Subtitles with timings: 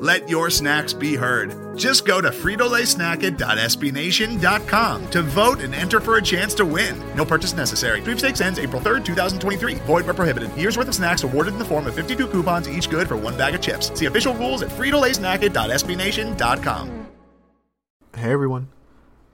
[0.00, 1.76] Let your snacks be heard.
[1.76, 6.98] Just go to fritolaysnacket.sbnation.com to vote and enter for a chance to win.
[7.14, 8.00] No purchase necessary.
[8.00, 9.74] Sweepstakes ends April 3rd, 2023.
[9.74, 10.56] Void where prohibited.
[10.56, 13.36] Year's worth of snacks awarded in the form of 52 coupons, each good for one
[13.36, 13.92] bag of chips.
[13.98, 17.06] See official rules at fritolaysnacket.sbnation.com.
[18.16, 18.68] Hey everyone,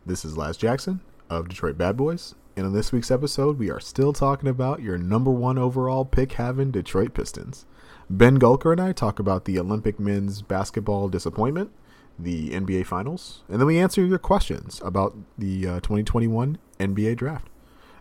[0.04, 0.98] this is Laz Jackson
[1.30, 4.98] of Detroit Bad Boys, and on this week's episode, we are still talking about your
[4.98, 7.66] number one overall pick having Detroit Pistons.
[8.08, 11.72] Ben Gulker and I talk about the Olympic men's basketball disappointment,
[12.16, 17.48] the NBA Finals, and then we answer your questions about the uh, 2021 NBA Draft.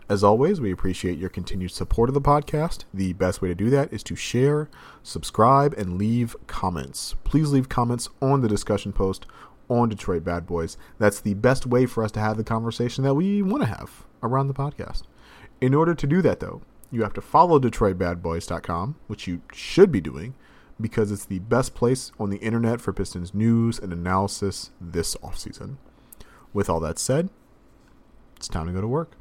[0.08, 2.84] As always, we appreciate your continued support of the podcast.
[2.94, 4.70] The best way to do that is to share,
[5.02, 7.16] subscribe, and leave comments.
[7.24, 9.26] Please leave comments on the discussion post
[9.68, 10.78] on Detroit Bad Boys.
[11.00, 14.06] That's the best way for us to have the conversation that we want to have
[14.22, 15.02] around the podcast.
[15.60, 20.00] In order to do that, though, you have to follow DetroitBadBoys.com, which you should be
[20.00, 20.34] doing,
[20.80, 25.76] because it's the best place on the internet for Pistons news and analysis this offseason.
[26.52, 27.30] With all that said,
[28.36, 29.12] it's time to go to work.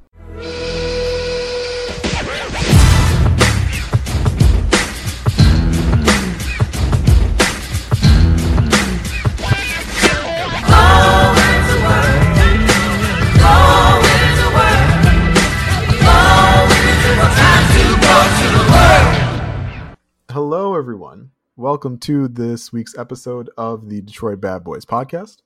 [21.85, 25.43] Welcome to this week's episode of the Detroit Bad Boys podcast.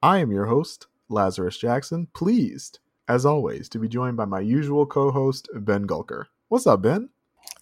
[0.00, 4.86] I am your host, Lazarus Jackson, pleased, as always, to be joined by my usual
[4.86, 6.26] co host, Ben Gulker.
[6.46, 7.08] What's up, Ben?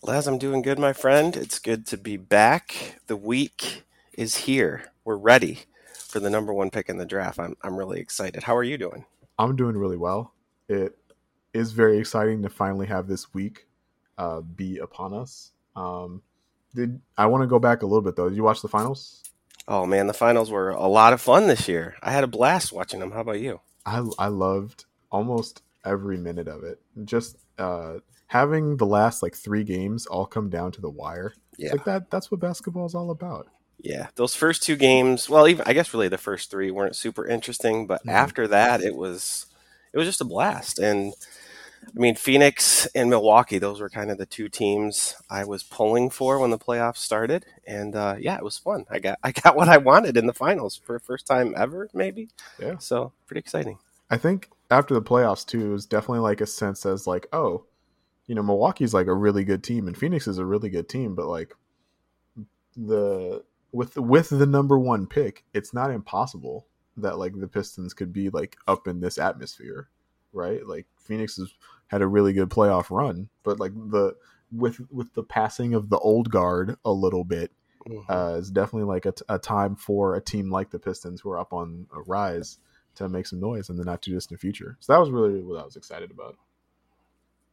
[0.03, 1.39] Laz, I'm doing good, my friend.
[1.39, 3.01] It's good to be back.
[3.07, 4.93] The week is here.
[5.07, 5.61] We're ready
[5.95, 7.39] for the number one pick in the draft.
[7.39, 8.43] I'm, I'm really excited.
[8.43, 9.07] How are you doing?
[9.39, 10.35] I'm doing really well.
[10.69, 10.99] It
[11.55, 13.69] is very exciting to finally have this week
[14.19, 15.53] uh, be upon us.
[15.75, 16.21] Um,
[16.79, 18.29] did I want to go back a little bit though?
[18.29, 19.25] Did you watch the finals?
[19.67, 21.97] Oh man, the finals were a lot of fun this year.
[22.01, 23.11] I had a blast watching them.
[23.11, 23.61] How about you?
[23.85, 26.81] I I loved almost every minute of it.
[27.05, 27.95] Just uh,
[28.29, 31.35] having the last like three games all come down to the wire.
[31.57, 32.11] Yeah, like that.
[32.11, 33.49] That's what basketball is all about.
[33.81, 35.29] Yeah, those first two games.
[35.29, 38.11] Well, even I guess really the first three weren't super interesting, but mm-hmm.
[38.11, 39.47] after that, it was
[39.93, 40.79] it was just a blast.
[40.79, 41.13] And
[41.87, 46.11] I mean, Phoenix and Milwaukee, those were kind of the two teams I was pulling
[46.11, 47.47] for when the playoffs started.
[47.67, 48.85] And uh, yeah, it was fun.
[48.91, 51.89] I got I got what I wanted in the finals for the first time ever,
[51.93, 52.29] maybe.
[52.59, 52.79] Yeah.
[52.79, 53.79] So pretty exciting.
[54.11, 57.65] I think after the playoffs too, it was definitely like a sense as like, oh,
[58.27, 61.15] you know, Milwaukee's like a really good team and Phoenix is a really good team,
[61.15, 61.55] but like
[62.77, 66.67] the with the, with the number one pick, it's not impossible
[66.97, 69.89] that like the Pistons could be like up in this atmosphere,
[70.33, 70.67] right?
[70.67, 71.53] Like Phoenix has
[71.89, 74.15] had a really good playoff run, but like the
[74.53, 77.53] with with the passing of the old guard a little bit,
[77.89, 78.11] mm-hmm.
[78.11, 81.53] uh, is definitely like a time for a team like the Pistons who are up
[81.53, 82.59] on a rise
[82.97, 84.77] to make some noise in the not too distant future.
[84.81, 86.37] So that was really what I was excited about.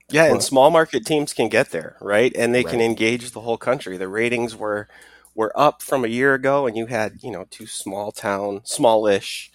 [0.10, 2.32] Yeah, and small market teams can get there, right?
[2.36, 2.72] And they right.
[2.72, 3.98] can engage the whole country.
[3.98, 4.88] The ratings were
[5.34, 9.52] were up from a year ago, and you had you know two small town, smallish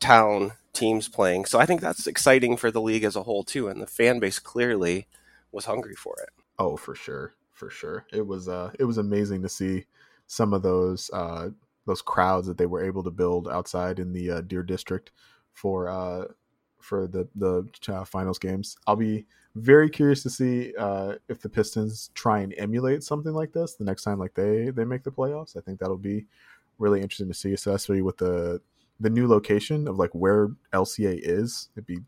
[0.00, 1.46] town teams playing.
[1.46, 4.18] So I think that's exciting for the league as a whole too, and the fan
[4.18, 5.06] base clearly
[5.52, 6.30] was hungry for it.
[6.58, 8.04] Oh, for sure, for sure.
[8.12, 9.86] It was uh, it was amazing to see
[10.26, 11.50] some of those uh,
[11.86, 15.10] those crowds that they were able to build outside in the uh, Deer District
[15.52, 16.26] for uh,
[16.80, 18.76] for the the uh, finals games.
[18.86, 23.52] I'll be very curious to see uh, if the Pistons try and emulate something like
[23.52, 25.56] this the next time like they they make the playoffs.
[25.56, 26.26] I think that'll be
[26.78, 28.60] really interesting to see, especially with the
[29.00, 31.68] the new location of like where LCA is.
[31.76, 32.00] It'd be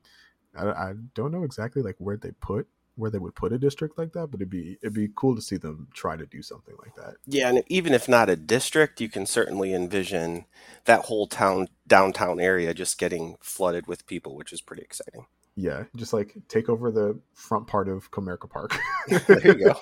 [0.56, 2.67] I, I don't know exactly like where they put
[2.97, 5.43] where they would put a district like that, but it'd be it'd be cool to
[5.43, 7.15] see them try to do something like that.
[7.27, 10.47] Yeah, and even if not a district, you can certainly envision
[10.87, 15.27] that whole town downtown area just getting flooded with people, which is pretty exciting.
[15.55, 18.77] Yeah, just like take over the front part of Comerica Park.
[19.27, 19.81] there you go.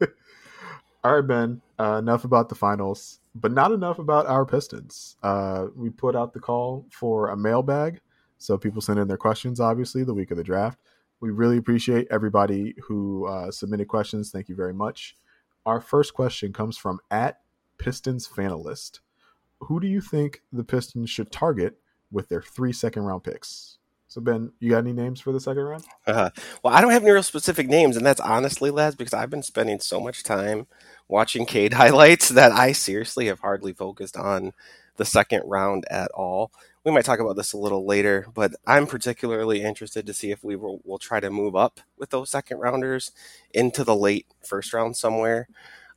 [1.08, 1.62] All right, Ben.
[1.80, 5.16] Uh, enough about the finals, but not enough about our Pistons.
[5.22, 8.02] Uh, we put out the call for a mailbag,
[8.36, 9.58] so people send in their questions.
[9.58, 10.78] Obviously, the week of the draft.
[11.20, 14.30] We really appreciate everybody who uh, submitted questions.
[14.30, 15.16] Thank you very much.
[15.64, 17.40] Our first question comes from at
[17.78, 19.00] Pistons Fanalist.
[19.60, 21.78] who do you think the Pistons should target
[22.12, 23.78] with their three second round picks?
[24.18, 25.84] So Ben, you got any names for the second round?
[26.04, 26.30] Uh,
[26.64, 29.44] well, I don't have any real specific names, and that's honestly, Laz, because I've been
[29.44, 30.66] spending so much time
[31.06, 34.54] watching Cade highlights that I seriously have hardly focused on
[34.96, 36.50] the second round at all.
[36.82, 40.42] We might talk about this a little later, but I'm particularly interested to see if
[40.42, 43.12] we will, will try to move up with those second rounders
[43.54, 45.46] into the late first round somewhere.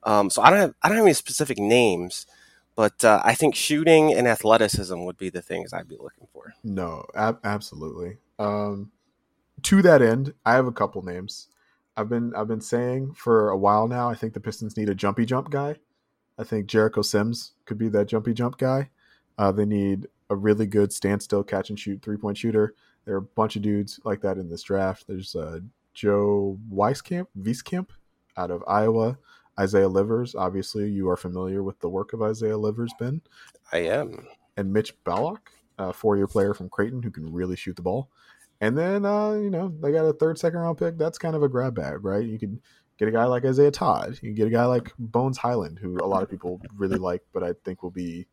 [0.04, 2.28] Um, so I don't have I don't have any specific names,
[2.76, 6.54] but uh, I think shooting and athleticism would be the things I'd be looking for.
[6.64, 8.18] No, ab- absolutely.
[8.40, 8.92] Um,
[9.64, 11.48] to that end, I have a couple names.
[11.98, 14.10] I've been I've been saying for a while now.
[14.10, 15.76] I think the Pistons need a jumpy jump guy.
[16.38, 18.90] I think Jericho Sims could be that jumpy jump guy.
[19.38, 22.74] Uh, they need a really good standstill catch and shoot three point shooter.
[23.06, 25.06] There are a bunch of dudes like that in this draft.
[25.08, 25.60] There's uh,
[25.94, 27.90] Joe Weiskamp, Wieskamp
[28.38, 29.18] out of Iowa.
[29.60, 33.22] Isaiah Livers, obviously, you are familiar with the work of Isaiah Livers, Ben.
[33.72, 34.28] I am.
[34.58, 38.10] And Mitch Ballock, a four year player from Creighton who can really shoot the ball.
[38.62, 40.98] And then, uh, you know, they got a third, second round pick.
[40.98, 42.24] That's kind of a grab bag, right?
[42.24, 42.60] You could
[42.98, 44.20] get a guy like Isaiah Todd.
[44.22, 47.44] You get a guy like Bones Hyland, who a lot of people really like, but
[47.44, 48.28] I think will be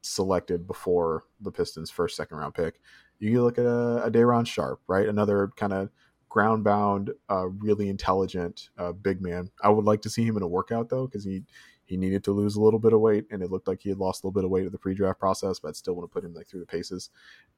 [0.00, 2.80] selected before the Pistons' first, second round pick.
[3.18, 5.08] You can look at a, a Day'Ron Sharpe, right?
[5.08, 5.90] Another kind of
[6.34, 9.48] ground bound, uh, really intelligent uh, big man.
[9.62, 11.44] I would like to see him in a workout though, because he
[11.84, 13.98] he needed to lose a little bit of weight, and it looked like he had
[13.98, 15.60] lost a little bit of weight at the pre-draft process.
[15.60, 17.10] But I'd still want to put him like through the paces.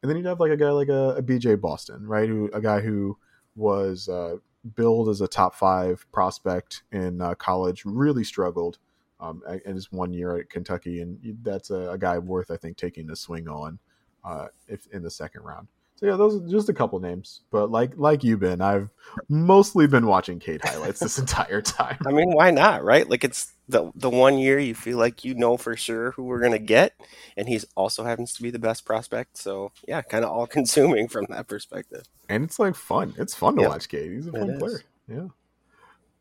[0.02, 2.28] And then you'd have like a guy like a, a BJ Boston, right?
[2.28, 3.17] Who a guy who
[3.55, 4.37] was uh,
[4.75, 8.78] billed as a top five prospect in uh, college, really struggled
[9.20, 12.76] um, in his one year at Kentucky, and that's a, a guy worth I think
[12.76, 13.78] taking a swing on
[14.23, 15.69] uh, if in the second round.
[15.96, 17.40] So yeah, those are just a couple names.
[17.50, 18.90] But like like you, Ben, I've
[19.28, 21.98] mostly been watching Cade highlights this entire time.
[22.06, 23.08] I mean, why not, right?
[23.08, 26.40] Like it's the the one year you feel like you know for sure who we're
[26.40, 26.93] gonna get,
[27.37, 29.38] and he's also happens to be the best prospect.
[29.38, 32.04] So yeah, kind of all consuming from that perspective.
[32.28, 33.14] And it's like fun.
[33.16, 34.12] It's fun to watch Cade.
[34.12, 34.82] He's a fun player.
[35.08, 35.28] Yeah.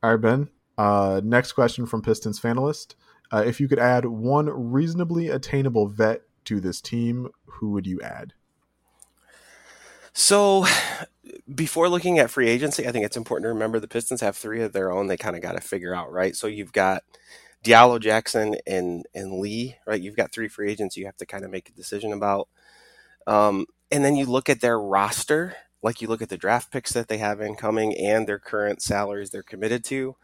[0.02, 0.50] All right, Ben.
[0.78, 2.96] Uh, next question from Pistons Fanalist.
[3.32, 8.00] Uh, if you could add one reasonably attainable vet to this team, who would you
[8.02, 8.34] add?
[10.16, 10.66] So,
[11.56, 14.64] before looking at free agency, I think it's important to remember the Pistons have three
[14.64, 15.08] of their own.
[15.08, 16.36] They kind of got to figure out, right?
[16.36, 17.04] So you've got
[17.66, 20.02] Diallo, Jackson, and and Lee, right?
[20.02, 22.50] You've got three free agents you have to kind of make a decision about.
[23.28, 26.94] Um, and then you look at their roster, like you look at the draft picks
[26.94, 30.16] that they have incoming and their current salaries they're committed to.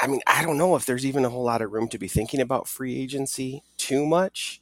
[0.00, 2.08] I mean, I don't know if there's even a whole lot of room to be
[2.08, 4.60] thinking about free agency too much.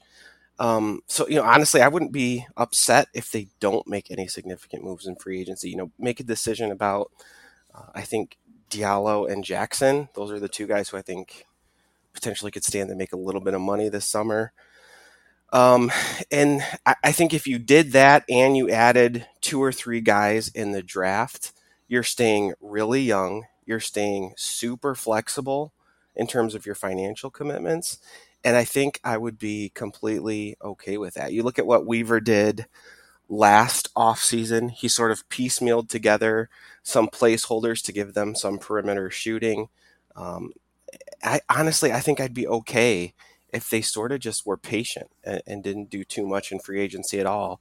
[0.62, 4.84] Um, so you know, honestly, I wouldn't be upset if they don't make any significant
[4.84, 5.70] moves in free agency.
[5.70, 7.10] You know, make a decision about.
[7.74, 8.38] Uh, I think
[8.70, 11.46] Diallo and Jackson; those are the two guys who I think
[12.12, 14.52] potentially could stand to make a little bit of money this summer.
[15.52, 15.90] Um,
[16.30, 20.46] and I, I think if you did that and you added two or three guys
[20.46, 21.52] in the draft,
[21.88, 23.46] you're staying really young.
[23.66, 25.72] You're staying super flexible
[26.14, 27.98] in terms of your financial commitments
[28.44, 31.32] and I think I would be completely okay with that.
[31.32, 32.66] You look at what Weaver did
[33.28, 36.48] last offseason, he sort of piecemealed together
[36.82, 39.68] some placeholders to give them some perimeter shooting.
[40.16, 40.52] Um,
[41.22, 43.14] I honestly, I think I'd be okay
[43.52, 46.80] if they sort of just were patient and, and, didn't do too much in free
[46.80, 47.60] agency at all,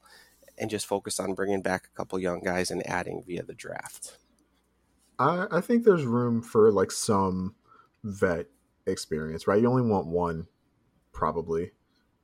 [0.57, 4.17] and just focused on bringing back a couple young guys and adding via the draft.
[5.19, 7.55] I, I think there's room for like some
[8.03, 8.47] vet
[8.87, 9.61] experience, right?
[9.61, 10.47] You only want one
[11.11, 11.71] probably,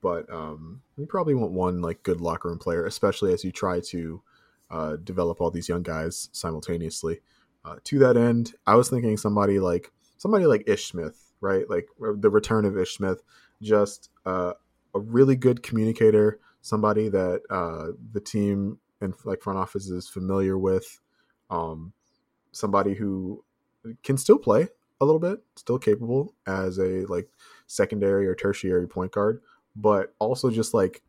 [0.01, 3.79] but um, you probably want one like good locker room player, especially as you try
[3.79, 4.21] to
[4.69, 7.21] uh, develop all these young guys simultaneously.
[7.65, 11.69] Uh, to that end, I was thinking somebody like somebody like Ish Smith, right?
[11.69, 13.21] Like the return of Ish Smith,
[13.61, 14.53] just uh,
[14.93, 20.57] a really good communicator, somebody that uh, the team and like front office is familiar
[20.57, 20.99] with,
[21.49, 21.93] um,
[22.51, 23.43] somebody who
[24.03, 24.67] can still play
[24.99, 27.29] a little bit, still capable as a like
[27.67, 29.41] secondary or tertiary point guard,
[29.75, 31.01] but also just like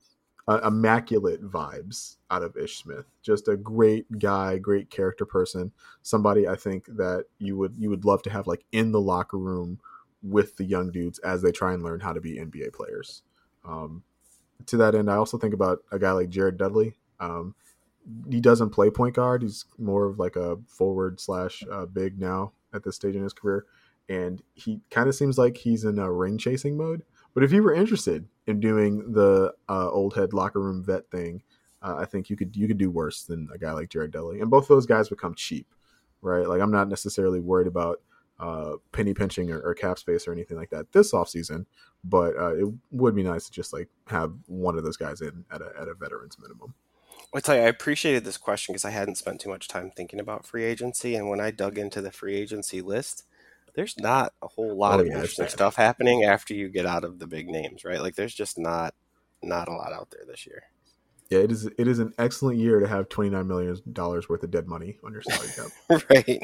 [0.49, 3.05] uh, immaculate vibes out of Ish Smith.
[3.23, 5.73] Just a great guy, great character person.
[6.03, 9.39] Somebody I think that you would you would love to have like in the locker
[9.39, 9.79] room
[10.23, 13.23] with the young dudes as they try and learn how to be NBA players.
[13.65, 14.03] Um,
[14.67, 16.95] to that end, I also think about a guy like Jared Dudley.
[17.21, 17.55] Um,
[18.29, 19.43] he doesn't play point guard.
[19.43, 23.35] He's more of like a forward slash uh, big now at this stage in his
[23.35, 23.67] career
[24.09, 27.03] and he kind of seems like he's in a ring chasing mode.
[27.35, 31.43] But if you were interested in doing the uh, old head locker room vet thing,
[31.83, 34.41] uh, I think you could you could do worse than a guy like Jared Dudley.
[34.41, 35.67] And both those guys become cheap,
[36.23, 36.49] right?
[36.49, 38.01] Like I'm not necessarily worried about
[38.41, 41.67] uh, penny pinching or, or, cap space or anything like that this offseason.
[42.05, 45.45] But uh, it would be nice to just like have one of those guys in
[45.51, 46.75] at a, at a veterans minimum.
[47.35, 50.21] I tell you, I appreciated this question because I hadn't spent too much time thinking
[50.21, 53.25] about free agency, and when I dug into the free agency list,
[53.79, 57.05] there's not a whole lot oh, of yeah, interesting stuff happening after you get out
[57.05, 58.01] of the big names, right?
[58.01, 58.93] Like there's just not
[59.41, 60.65] not a lot out there this year.
[61.31, 61.67] Yeah, it is.
[61.67, 64.99] It is an excellent year to have twenty nine million dollars worth of dead money
[65.05, 66.03] on your salary cap.
[66.11, 66.43] right.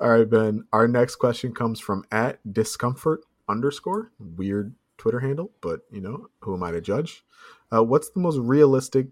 [0.00, 0.64] All right, Ben.
[0.72, 6.56] Our next question comes from at discomfort underscore weird Twitter handle, but you know who
[6.56, 7.24] am I to judge?
[7.72, 9.06] Uh, what's the most realistic?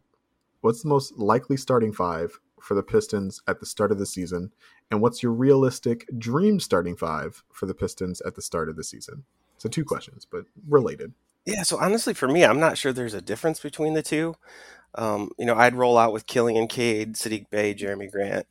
[0.61, 4.53] What's the most likely starting five for the Pistons at the start of the season,
[4.91, 8.85] and what's your realistic dream starting five for the Pistons at the start of the
[8.85, 9.25] season?
[9.59, 11.13] So two questions, but related.
[11.47, 14.37] Yeah, so honestly, for me, I'm not sure there's a difference between the two.
[14.95, 18.47] Um, you know, I'd roll out with Killian Cade, Saddiq Bey, Jerami Grant,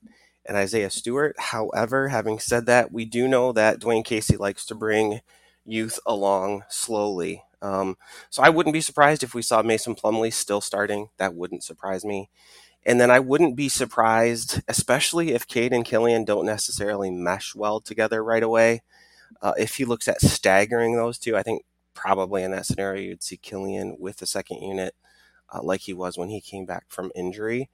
[0.46, 1.36] and Isaiah Stewart.
[1.38, 5.22] However, having said that, we do know that Dwane Casey likes to bring
[5.65, 7.43] youth along slowly.
[7.62, 7.98] Um,
[8.29, 11.10] so I wouldn't be surprised if we saw Mason Plumlee still starting.
[11.17, 12.29] That wouldn't surprise me.
[12.89, 17.81] And then I wouldn't be surprised, especially if Cade and Killian don't necessarily mesh well
[17.81, 18.84] together right away.
[19.41, 21.63] Uh, if he looks at staggering those two, I think
[21.96, 24.96] probably in that scenario you'd see Killian with the second unit,
[25.53, 27.69] uh, like he was when he came back from injury.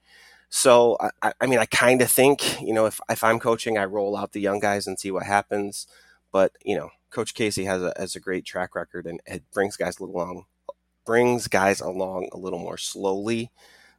[0.50, 3.84] So I, I mean, I kind of think you know if if I'm coaching, I
[3.86, 5.86] roll out the young guys and see what happens.
[6.32, 9.76] But you know, Coach Casey has a has a great track record and it brings
[9.76, 10.46] guys along
[11.06, 13.50] brings guys along a little more slowly.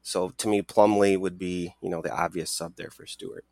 [0.07, 3.43] So to me, Plumlee would be you know the obvious sub there for Stewart.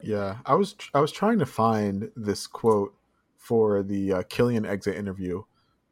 [0.00, 2.94] Yeah, I was I was trying to find this quote
[3.36, 5.42] for the uh, Killian exit interview,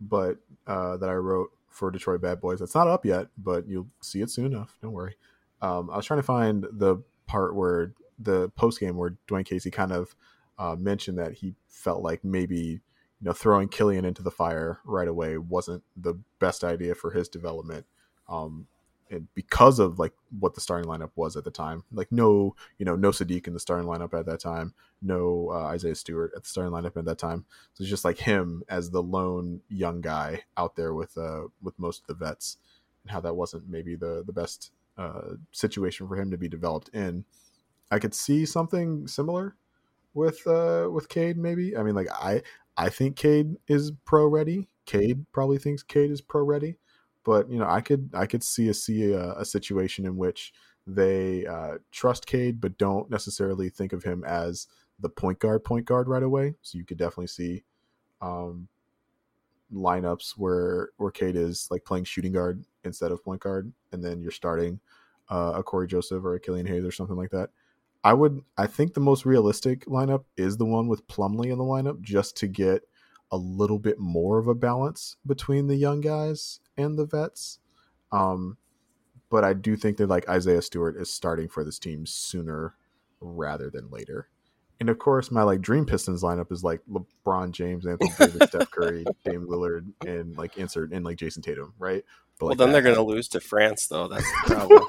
[0.00, 2.60] but uh, that I wrote for Detroit Bad Boys.
[2.60, 4.78] It's not up yet, but you'll see it soon enough.
[4.80, 5.16] Don't worry.
[5.60, 9.72] Um, I was trying to find the part where the post game where Dwane Casey
[9.72, 10.14] kind of
[10.60, 12.80] uh, mentioned that he felt like maybe you
[13.20, 17.84] know throwing Killian into the fire right away wasn't the best idea for his development.
[18.28, 18.68] Um,
[19.34, 22.96] because of like what the starting lineup was at the time, like no, you know,
[22.96, 26.48] no Saddiq in the starting lineup at that time, no uh, Isaiah Stewart at the
[26.48, 27.44] starting lineup at that time.
[27.74, 31.78] So it's just like him as the lone young guy out there with uh with
[31.78, 32.56] most of the vets,
[33.02, 36.88] and how that wasn't maybe the the best uh, situation for him to be developed
[36.90, 37.24] in.
[37.90, 39.56] I could see something similar
[40.14, 41.76] with uh with Cade maybe.
[41.76, 42.42] I mean like I
[42.76, 44.68] I think Cade is pro ready.
[44.86, 46.76] Cade probably thinks Cade is pro ready,
[47.24, 50.52] but you know I could I could see a see a, a situation in which
[50.86, 54.68] they uh, trust Cade but don't necessarily think of him as
[55.00, 56.54] the point guard point guard right away.
[56.62, 57.64] So you could definitely see
[58.20, 58.68] um,
[59.72, 64.20] lineups where where Cade is like playing shooting guard instead of point guard, and then
[64.20, 64.80] you're starting
[65.30, 67.50] uh, a Cory Joseph or a Killian Hayes or something like that.
[68.02, 71.64] I would I think the most realistic lineup is the one with Plumlee in the
[71.64, 72.82] lineup just to get
[73.30, 77.58] a little bit more of a balance between the young guys and the vets.
[78.12, 78.58] Um,
[79.30, 82.74] but I do think that like Isaiah Stewart is starting for this team sooner
[83.20, 84.28] rather than later.
[84.80, 88.70] And of course, my like dream Pistons lineup is like LeBron James, Anthony Davis, Steph
[88.70, 92.04] Curry, Dame Lillard, and like insert and like Jayson Tatum, right?
[92.38, 94.08] But, well, then they're going to lose to France, though.
[94.08, 94.84] That's the problem.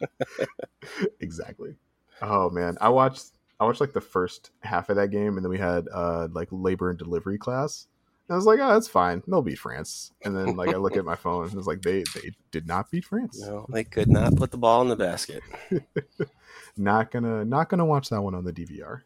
[1.20, 1.76] exactly.
[2.20, 5.50] Oh man, I watched I watched like the first half of that game, and then
[5.50, 7.86] we had uh like labor and delivery class.
[8.28, 9.22] And I was like, oh, that's fine.
[9.28, 10.12] They'll beat France.
[10.24, 12.66] And then like I look at my phone, and it was like they they did
[12.66, 13.40] not beat France.
[13.40, 15.42] No, they could not put the ball in the basket.
[16.76, 19.02] not gonna not gonna watch that one on the DVR.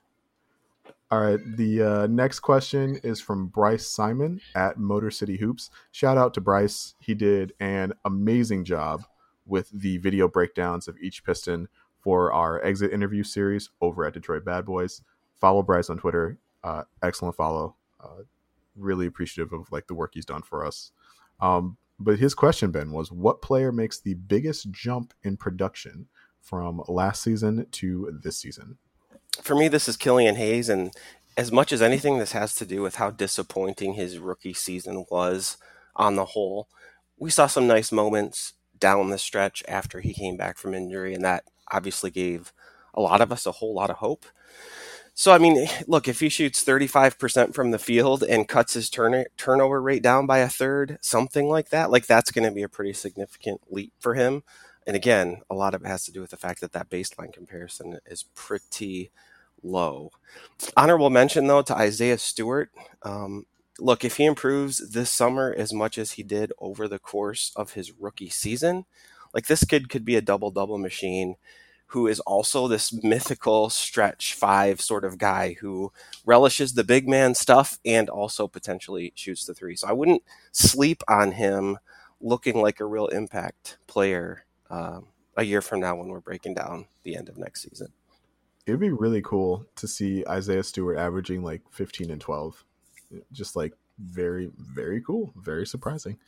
[1.10, 5.70] All right, the uh, next question is from Bryce Simon at Motor City Hoops.
[5.90, 6.94] Shout out to Bryce.
[7.00, 9.04] He did an amazing job
[9.46, 11.68] with the video breakdowns of each piston
[12.08, 15.02] for our exit interview series over at Detroit Bad Boys.
[15.34, 16.38] Follow Bryce on Twitter.
[16.64, 17.76] Uh, excellent follow.
[18.02, 18.22] Uh,
[18.74, 20.90] really appreciative of like the work he's done for us.
[21.38, 26.06] Um, but his question, Ben, was what player makes the biggest jump in production
[26.40, 28.78] from last season to this season?
[29.42, 30.90] for me, this is Killian Hayes, and
[31.36, 35.58] as much as anything, this has to do with how disappointing his rookie season was
[35.94, 36.70] on the whole.
[37.18, 41.22] We saw some nice moments down the stretch after he came back from injury, and
[41.22, 42.52] that obviously gave
[42.94, 44.26] a lot of us a whole lot of hope.
[45.14, 49.26] So, I mean, look, if he shoots 35% from the field and cuts his turn-
[49.36, 52.68] turnover rate down by a third, something like that, like that's going to be a
[52.68, 54.42] pretty significant leap for him.
[54.86, 57.32] And again, a lot of it has to do with the fact that that baseline
[57.32, 59.10] comparison is pretty
[59.62, 60.12] low.
[60.76, 62.70] Honorable mention though to Isaiah Stewart.
[63.02, 63.46] Um,
[63.78, 67.72] look, if he improves this summer as much as he did over the course of
[67.72, 68.86] his rookie season,
[69.34, 71.36] like this kid could be a double double machine
[71.92, 75.90] who is also this mythical stretch five sort of guy who
[76.26, 79.74] relishes the big man stuff and also potentially shoots the three.
[79.74, 81.78] So I wouldn't sleep on him
[82.20, 85.06] looking like a real impact player um,
[85.36, 87.88] a year from now when we're breaking down the end of next season.
[88.66, 92.64] It'd be really cool to see Isaiah Stewart averaging like 15 and 12.
[93.32, 95.32] Just like very, very cool.
[95.36, 96.18] Very surprising.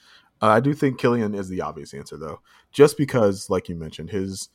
[0.43, 2.41] Uh, I do think Killian is the obvious answer though,
[2.73, 4.49] just because, like you mentioned, his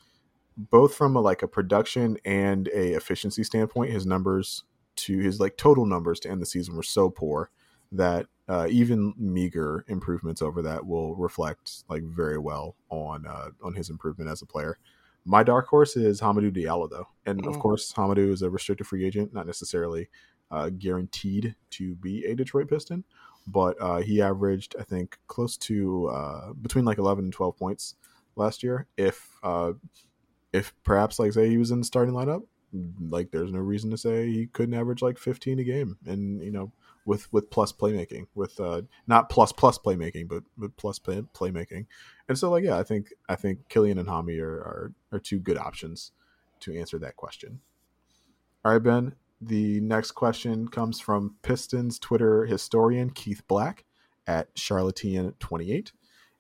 [0.58, 4.64] both from a, like a production and a efficiency standpoint, his numbers
[4.96, 7.52] to his like total numbers to end the season were so poor
[7.92, 13.74] that uh, even meager improvements over that will reflect like very well on uh, on
[13.74, 14.78] his improvement as a player.
[15.26, 17.48] My dark horse is Hamidou Diallo though, and mm.
[17.48, 20.08] of course Hamidou is a restricted free agent, not necessarily
[20.52, 23.04] uh, guaranteed to be a Detroit Piston,
[23.48, 27.96] but uh, he averaged I think close to uh, between like 11 and 12 points
[28.36, 28.88] last year.
[28.98, 29.74] If uh,
[30.54, 32.44] if perhaps like say he was in the starting lineup,
[33.00, 36.52] like there's no reason to say he couldn't average like 15 a game, and you
[36.52, 36.72] know
[37.06, 40.44] with with plus playmaking, with uh, not plus plus playmaking, but
[40.78, 41.86] plus play, playmaking,
[42.28, 45.40] and so like yeah, I think I think Killian and Hami are, are are two
[45.40, 46.12] good options
[46.62, 47.62] to answer that question.
[48.64, 49.14] All right, Ben.
[49.42, 53.86] The next question comes from Pistons Twitter historian Keith Black
[54.28, 55.92] at Charlatan28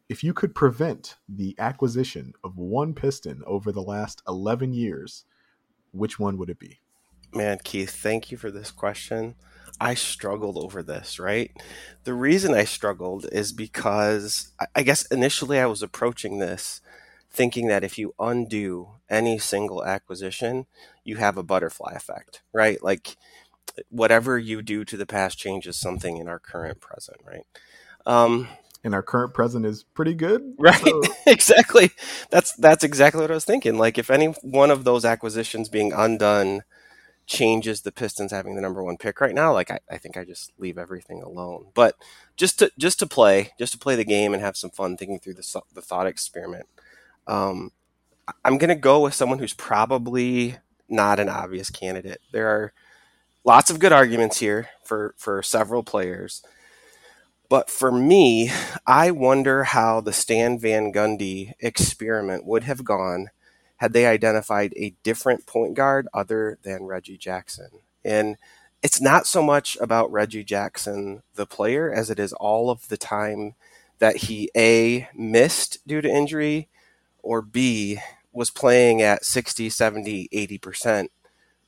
[0.07, 5.25] if you could prevent the acquisition of one piston over the last 11 years,
[5.91, 6.79] which one would it be?
[7.33, 9.35] Man, Keith, thank you for this question.
[9.79, 11.51] I struggled over this, right?
[12.03, 16.81] The reason I struggled is because I guess initially I was approaching this
[17.35, 20.65] thinking that if you undo any single acquisition,
[21.03, 22.81] you have a butterfly effect, right?
[22.83, 23.17] Like
[23.89, 27.45] whatever you do to the past changes something in our current present, right?
[28.05, 28.47] Um,
[28.83, 30.53] and our current present is pretty good.
[30.59, 30.77] Right.
[30.77, 31.01] So.
[31.27, 31.91] exactly.
[32.29, 33.77] That's that's exactly what I was thinking.
[33.77, 36.63] Like if any one of those acquisitions being undone
[37.27, 40.23] changes the Pistons having the number one pick right now, like I, I think I
[40.23, 41.67] just leave everything alone.
[41.73, 41.95] But
[42.37, 45.19] just to just to play, just to play the game and have some fun thinking
[45.19, 46.67] through the the thought experiment.
[47.27, 47.71] Um,
[48.43, 50.57] I'm gonna go with someone who's probably
[50.89, 52.21] not an obvious candidate.
[52.31, 52.73] There are
[53.43, 56.43] lots of good arguments here for for several players.
[57.47, 58.51] But for me,
[58.87, 63.29] I wonder how the Stan Van Gundy experiment would have gone
[63.77, 67.69] had they identified a different point guard other than Reggie Jackson.
[68.03, 68.37] And
[68.81, 72.97] it's not so much about Reggie Jackson, the player, as it is all of the
[72.97, 73.55] time
[73.99, 76.67] that he A, missed due to injury,
[77.25, 77.99] or B,
[78.31, 81.07] was playing at 60, 70, 80%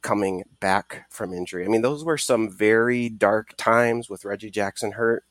[0.01, 1.65] coming back from injury.
[1.65, 5.23] I mean, those were some very dark times with Reggie Jackson hurt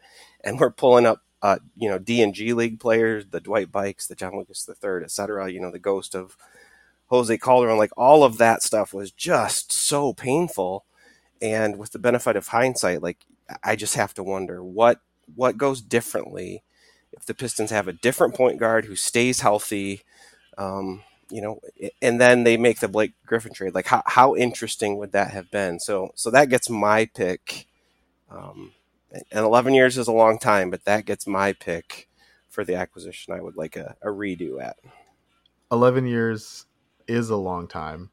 [0.47, 4.09] and we're pulling up uh, you know D and G League players, the Dwight Buycks,
[4.09, 5.51] the John Lucas III, et cetera.
[5.51, 6.37] You know the ghost of
[7.09, 10.85] Jose Calderon, like all of that stuff was just so painful.
[11.43, 13.19] And with the benefit of hindsight, like
[13.63, 15.01] I just have to wonder what
[15.35, 16.63] what goes differently
[17.13, 20.03] if the Pistons have a different point guard who stays healthy.
[20.57, 21.61] Um, you know,
[22.01, 23.75] and then they make the Blake Griffin trade.
[23.75, 25.81] Like, how, how interesting would that have been?
[25.81, 27.67] So, so that gets my pick.
[28.31, 28.73] Um,
[29.11, 32.09] and 11 years is a long time, but that gets my pick
[32.49, 34.77] for the acquisition I would like a, a redo at.
[35.73, 36.67] 11 years
[37.09, 38.11] is a long time.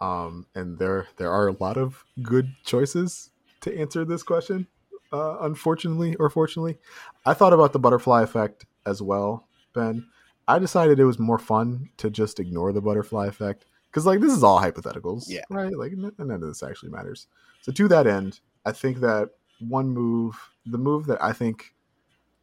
[0.00, 3.30] Um, and there there are a lot of good choices
[3.62, 4.66] to answer this question.
[5.12, 6.78] Uh, unfortunately or fortunately,
[7.24, 10.06] I thought about the butterfly effect as well, Ben.
[10.46, 14.32] I decided it was more fun to just ignore the butterfly effect because, like, this
[14.32, 15.76] is all hypotheticals, yeah, right?
[15.76, 17.26] Like, none of this actually matters.
[17.62, 19.30] So, to that end, I think that
[19.60, 21.74] one move, the move that I think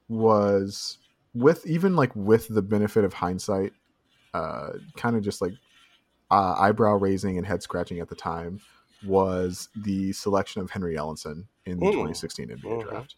[0.08, 0.98] was
[1.34, 3.74] with even like with the benefit of hindsight,
[4.34, 5.54] uh, kind of just like
[6.30, 8.60] uh, eyebrow raising and head scratching at the time
[9.06, 12.90] was the selection of Henry Ellenson in the 2016 NBA mm-hmm.
[12.90, 13.16] draft.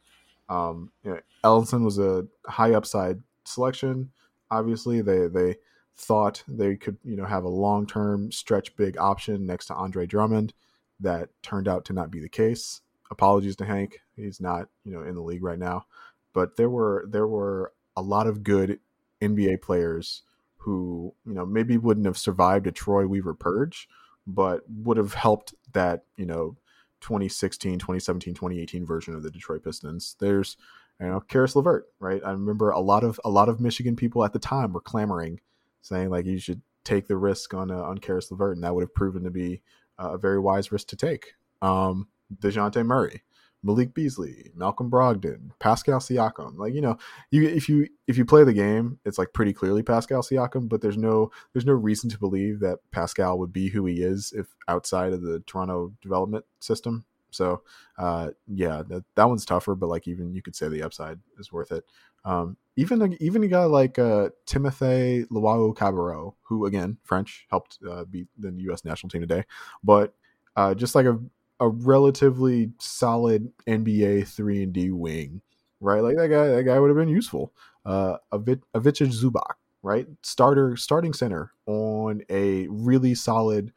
[0.49, 4.11] Um, you know, Ellenson was a high upside selection.
[4.57, 5.55] Obviously, they they
[5.95, 10.05] thought they could you know have a long term stretch big option next to Andre
[10.05, 10.53] Drummond.
[10.99, 12.81] That turned out to not be the case
[13.13, 14.01] apologies to Hank.
[14.17, 15.85] He's not, you know, in the league right now.
[16.33, 18.79] But there were there were a lot of good
[19.21, 20.23] NBA players
[20.57, 23.87] who, you know, maybe wouldn't have survived a Troy Weaver purge,
[24.25, 26.57] but would have helped that, you know,
[27.01, 30.15] 2016, 2017, 2018 version of the Detroit Pistons.
[30.19, 30.57] There's,
[31.03, 32.21] you know, Caris LeVert, right?
[32.25, 35.41] I remember a lot of a lot of Michigan people at the time were clamoring,
[35.81, 38.83] saying like you should take the risk on uh, on Caris LeVert, and that would
[38.83, 39.61] have proven to be
[39.99, 41.33] a very wise risk to take.
[41.61, 43.21] Um, Dejounte Murray,
[43.63, 46.57] Malik Beasley, Malcolm Brogdon, Pascal Siakam.
[46.57, 46.97] Like you know,
[47.31, 50.81] you if you if you play the game, it's like pretty clearly Pascal Siakam, but
[50.81, 54.47] there's no there's no reason to believe that Pascal would be who he is if
[54.67, 57.05] outside of the Toronto development system.
[57.33, 57.61] So
[57.97, 61.51] uh, yeah, that, that one's tougher, but like even you could say the upside is
[61.51, 61.83] worth it.
[62.25, 68.27] Um, even even a guy like uh, Timothy Luwawu-Cabarrot, who again French helped uh, beat
[68.37, 68.85] the U.S.
[68.85, 69.43] national team today,
[69.83, 70.13] but
[70.55, 71.19] uh, just like a
[71.59, 75.41] a relatively solid NBA three and D wing,
[75.79, 76.01] right?
[76.01, 77.53] Like that guy, that guy would have been useful.
[77.85, 80.07] Uh, Avic Zubac, right?
[80.21, 83.71] Starter, starting center on a really solid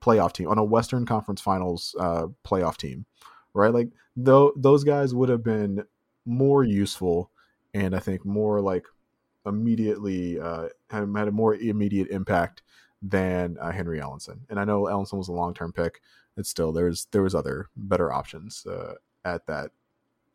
[0.00, 3.06] playoff team, on a Western Conference Finals uh, playoff team,
[3.54, 3.72] right?
[3.72, 5.84] Like though those guys would have been
[6.26, 7.30] more useful,
[7.74, 8.84] and I think more like
[9.46, 12.62] immediately uh, had, had a more immediate impact
[13.02, 14.40] than uh, Henry Ellenson.
[14.50, 16.00] And I know Ellenson was a long term pick,
[16.36, 19.70] it's still there's there was other better options uh, at that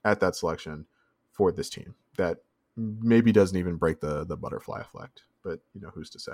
[0.03, 0.85] at that selection
[1.31, 2.37] for this team that
[2.77, 5.23] maybe doesn't even break the the butterfly effect.
[5.43, 6.33] But you know who's to say.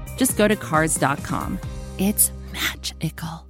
[0.21, 1.57] just go to Cars.com.
[1.97, 3.47] It's magical.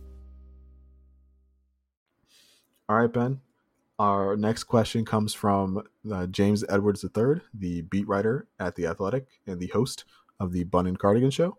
[2.88, 3.42] All right, Ben.
[4.00, 9.28] Our next question comes from uh, James Edwards III, the beat writer at The Athletic
[9.46, 10.06] and the host
[10.40, 11.58] of the Bun and Cardigan Show.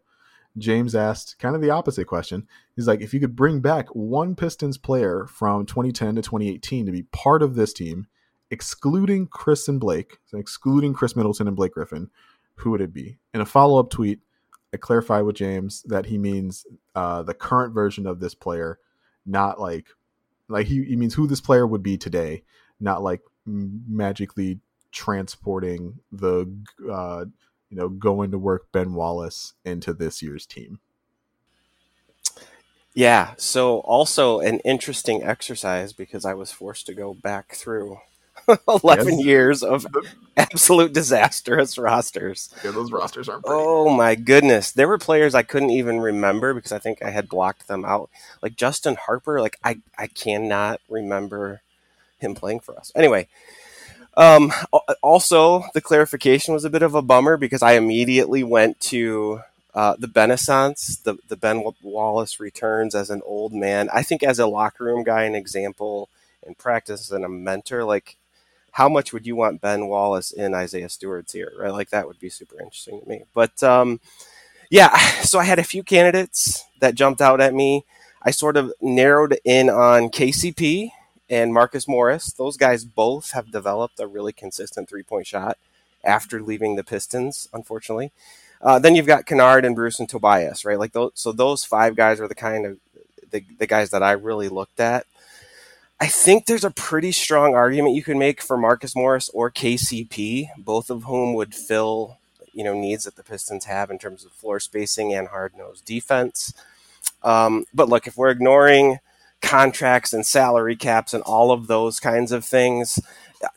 [0.57, 2.49] James asked kind of the opposite question.
[2.75, 6.93] He's like, if you could bring back one Pistons player from 2010 to 2018 to
[6.93, 8.07] be part of this team,
[8.51, 12.09] excluding Chris and Blake, so excluding Khris Middleton and Blake Griffin,
[12.55, 13.19] who would it be?
[13.35, 14.21] In a follow up tweet,
[14.73, 18.79] I clarified with James that he means uh, the current version of this player,
[19.27, 19.87] not like
[20.49, 22.43] like he, he means who this player would be today,
[22.81, 26.53] not like magically transporting the
[26.91, 27.25] uh,
[27.71, 30.81] you know going to work Ben Wallace into this year's team.
[32.95, 37.99] Yeah, so also an interesting exercise because I was forced to go back through
[38.69, 39.25] 11 yes.
[39.25, 39.87] years of
[40.37, 42.55] absolute disastrous rosters.
[42.65, 43.61] Yeah, those rosters aren't pretty.
[43.61, 44.73] Oh my goodness.
[44.73, 48.11] There were players I couldn't even remember because I think I had blocked them out.
[48.43, 51.63] Like Justin Harper, like I, I cannot remember
[52.19, 52.93] him playing for us.
[52.95, 53.29] Anyway,
[54.17, 54.53] um,
[55.03, 59.41] also the clarification was a bit of a bummer because I immediately went to
[59.75, 63.89] uh, the Renaissance, the, the Ben Wallace returns as an old man.
[63.93, 66.09] I think as a locker room guy, an example
[66.47, 68.17] in practice and a mentor, like
[68.73, 71.73] how much would you want Ben Wallace in Isaiah Stewart's ear, right?
[71.73, 73.25] Like that would be super interesting to me.
[73.35, 74.01] But um,
[74.71, 77.85] yeah, so I had a few candidates that jumped out at me.
[78.23, 80.91] I sort of narrowed in on KCP
[81.29, 82.33] and Marcus Morris.
[82.33, 85.59] Those guys both have developed a really consistent three point shot
[86.05, 88.11] after leaving the Pistons, unfortunately.
[88.61, 90.79] Uh, then you've got Kennard and Bruce and Tobias, right?
[90.79, 92.79] Like those, so those five guys are the kind of
[93.31, 95.05] the, the guys that I really looked at.
[96.03, 100.49] I think there's a pretty strong argument you can make for Marcus Morris or KCP,
[100.59, 102.19] both of whom would fill
[102.53, 105.85] you know needs that the Pistons have in terms of floor spacing and hard nosed
[105.85, 106.55] defense.
[107.23, 108.99] Um, but look, if we're ignoring
[109.43, 112.99] contracts and salary caps and all of those kinds of things,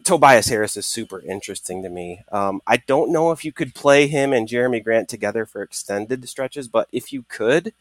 [0.03, 2.25] Tobias Harris is super interesting to me.
[2.31, 6.29] Um, I don't know if you could play him and Jerami Grant together for extended
[6.29, 7.73] stretches, but if you could,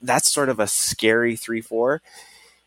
[0.00, 2.00] that's sort of a scary 3 4.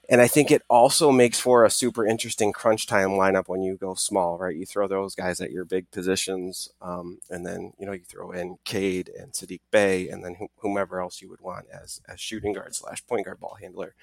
[0.09, 3.77] And I think it also makes for a super interesting crunch time lineup when you
[3.77, 4.55] go small, right?
[4.55, 8.31] You throw those guys at your big positions, um, and then you know you throw
[8.31, 12.51] in Cade and Saddiq Bey, and then whomever else you would want as as shooting
[12.51, 13.95] guard slash point guard ball handler.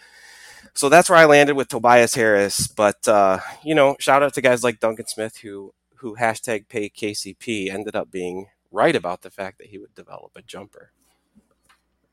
[0.74, 2.66] So that's where I landed with Tobias Harris.
[2.66, 6.88] But uh, you know, shout out to guys like Duncan Smith who who hashtag pay
[6.88, 10.92] KCP ended up being right about the fact that he would develop a jumper.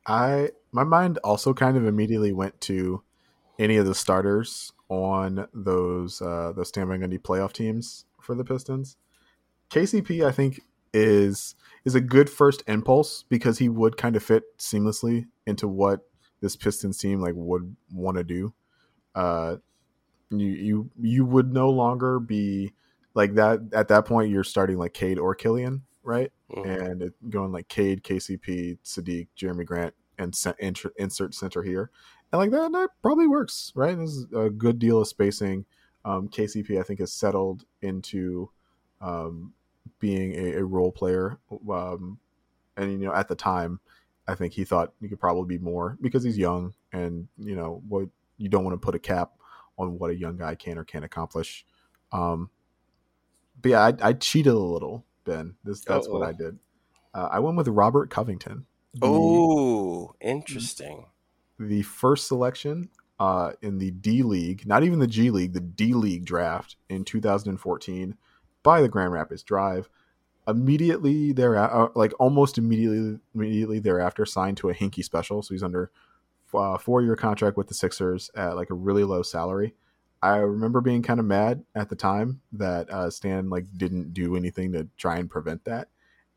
[0.06, 3.04] I my mind also kind of immediately went to
[3.60, 8.44] any of the starters on those uh, those Stan Van Gundy playoff teams for the
[8.44, 8.98] Pistons.
[9.70, 10.62] KCP, I think,
[10.94, 16.02] is is a good first impulse because he would kind of fit seamlessly into what
[16.42, 18.54] this Pistons team like would want to do.
[19.16, 19.58] Uh,
[20.30, 22.74] you you you would no longer be
[23.14, 24.32] like that at that point.
[24.32, 26.32] You're starting like Cade or Killian, right?
[26.52, 26.70] Mm-hmm.
[26.70, 30.36] And it, going like Cade, KCP, Saddiq, Jerami Grant, and
[30.98, 31.92] insert center here
[32.32, 33.96] and like that, that probably works, right?
[33.96, 35.66] There's a good deal of spacing
[36.04, 38.50] Um, KCP, I think, has settled into
[39.02, 39.54] um,
[40.00, 41.40] being a, a, role player.
[41.70, 42.20] Um,
[42.76, 43.80] and you know, at the time,
[44.28, 47.82] I think he thought he could probably be more because he's young, and you know,
[47.88, 49.32] what you don't want to put a cap
[49.78, 51.66] on what a young guy can or can't accomplish.
[52.12, 52.50] Um,
[53.62, 55.56] but yeah, I, I cheated a little, Ben.
[55.64, 56.20] This that's Uh-oh.
[56.20, 56.60] what I did.
[57.14, 58.66] Uh, I went with Robert Covington.
[59.02, 61.06] Oh, interesting.
[61.60, 62.90] The first selection
[63.20, 67.04] uh, in the D League, not even the G League, the D League draft in
[67.04, 68.16] 2014
[68.64, 69.90] by the Grand Rapids Drive.
[70.48, 75.42] Immediately there, uh, like almost immediately, immediately thereafter, signed to a Hinkie special.
[75.42, 75.92] So he's under
[76.54, 79.74] uh, four year contract with the Sixers at like a really low salary.
[80.22, 84.36] I remember being kind of mad at the time that uh, Stan like didn't do
[84.36, 85.90] anything to try and prevent that.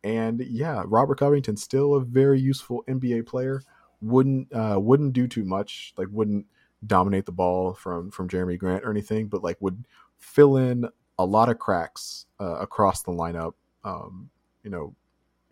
[0.03, 3.63] And yeah, Robert Covington still a very useful NBA player.
[4.03, 5.93] Wouldn't uh, wouldn't do too much.
[5.97, 6.47] Like wouldn't
[6.87, 9.85] dominate the ball from from Jerami Grant or anything, but like would
[10.19, 10.87] fill in
[11.19, 13.53] a lot of cracks uh, across the lineup.
[13.85, 14.31] Um,
[14.63, 14.95] you know,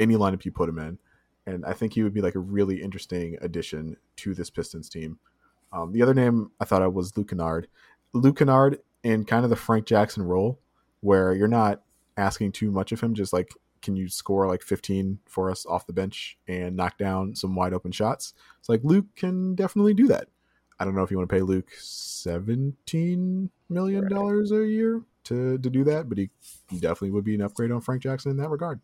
[0.01, 0.99] any lineup you put him in,
[1.47, 5.19] and I think he would be like a really interesting addition to this Pistons team.
[5.73, 7.69] Um, the other name I thought of was Luke Kennard.
[8.15, 10.59] Luke Kennard in kind of the Frank Jackson role,
[11.01, 11.83] where you're not
[12.17, 13.51] asking too much of him, just like
[13.83, 17.73] can you score like 15 for us off the bench and knock down some wide
[17.73, 18.35] open shots?
[18.59, 20.29] It's like Luke can definitely do that.
[20.81, 24.63] I don't know if you want to pay Luke 17 million dollars right.
[24.63, 26.31] a year to to do that, but he,
[26.71, 28.81] he definitely would be an upgrade on Frank Jackson in that regard.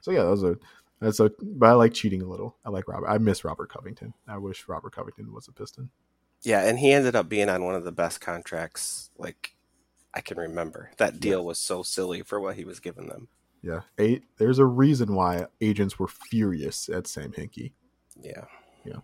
[0.00, 0.56] So yeah, that was a
[1.00, 2.56] that's a but I like cheating a little.
[2.64, 3.08] I like Robert.
[3.08, 4.14] I miss Robert Covington.
[4.26, 5.90] I wish Robert Covington was a Piston.
[6.42, 9.54] Yeah, and he ended up being on one of the best contracts like
[10.14, 10.90] I can remember.
[10.96, 11.44] That deal yeah.
[11.44, 13.28] was so silly for what he was giving them.
[13.62, 14.24] Yeah, eight.
[14.38, 17.72] There's a reason why agents were furious at Sam Hinkie.
[18.20, 18.44] Yeah,
[18.84, 18.98] yeah.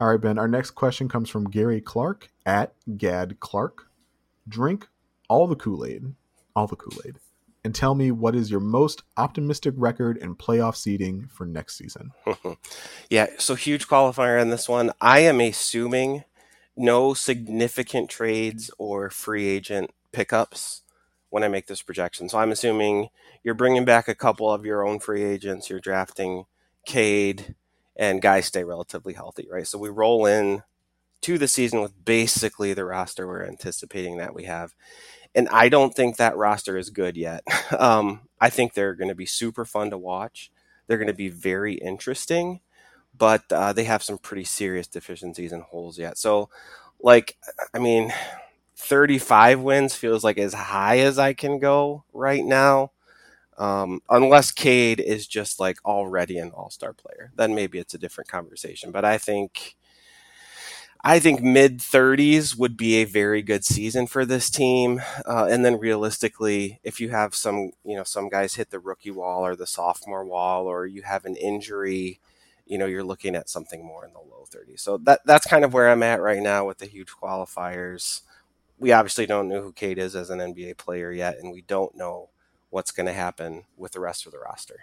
[0.00, 0.38] All right, Ben.
[0.38, 3.88] Our next question comes from Gary Clark at Gad Clark.
[4.46, 4.88] Drink
[5.28, 6.14] all the Kool Aid,
[6.54, 7.16] all the Kool Aid,
[7.64, 12.12] and tell me what is your most optimistic record and playoff seeding for next season.
[13.10, 14.92] yeah, so huge qualifier on this one.
[15.00, 16.24] I am assuming
[16.76, 20.82] no significant trades or free agent pickups
[21.34, 22.28] when I make this projection.
[22.28, 23.08] So I'm assuming
[23.42, 26.44] you're bringing back a couple of your own free agents, you're drafting
[26.86, 27.56] Cade,
[27.96, 29.66] and guys stay relatively healthy, right?
[29.66, 30.62] So we roll in
[31.22, 34.76] to the season with basically the roster we're anticipating that we have.
[35.34, 37.42] And I don't think that roster is good yet.
[37.76, 40.52] Um, I think they're going to be super fun to watch.
[40.86, 42.60] They're going to be very interesting,
[43.18, 46.16] but uh, they have some pretty serious deficiencies and holes yet.
[46.16, 46.48] So,
[47.00, 47.36] like,
[47.74, 48.12] I mean,
[48.76, 52.90] 35 wins feels like as high as I can go right now.
[53.58, 57.98] Um, unless Cade is just like already an all star player, then maybe it's a
[57.98, 58.90] different conversation.
[58.92, 59.76] But I think,
[61.02, 65.02] I think mid 30s would be a very good season for this team.
[65.26, 69.10] Uh, and then realistically, if you have some, you know, some guys hit the rookie
[69.10, 72.20] wall or the sophomore wall, or you have an injury,
[72.66, 74.80] you know, you're looking at something more in the low 30s.
[74.80, 78.22] So that that's kind of where I'm at right now with the huge qualifiers
[78.84, 81.96] we obviously don't know who Cade is as an NBA player yet, and we don't
[81.96, 82.28] know
[82.68, 84.78] what's going to happen with the rest of the roster.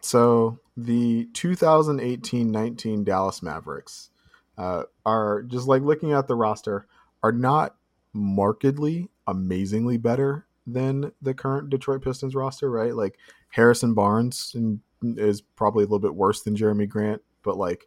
[0.00, 4.10] So the 2018-19 Dallas Mavericks
[4.58, 6.88] uh, are just like looking at the roster
[7.22, 7.76] are not
[8.12, 12.96] markedly amazingly better than the current Detroit Pistons roster, right?
[12.96, 13.16] Like
[13.50, 14.56] Harrison Barnes
[15.04, 17.86] is probably a little bit worse than Jerami Grant, but like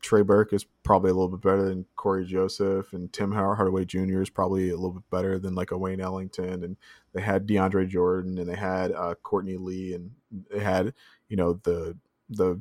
[0.00, 4.22] Trey Burke is probably a little bit better than Cory Joseph, and Tim Hardaway Jr.
[4.22, 6.62] is probably a little bit better than like a Wayne Ellington.
[6.62, 6.76] And
[7.12, 10.12] they had DeAndre Jordan, and they had uh, Courtney Lee, and
[10.50, 10.94] they had
[11.28, 11.96] you know the
[12.28, 12.60] the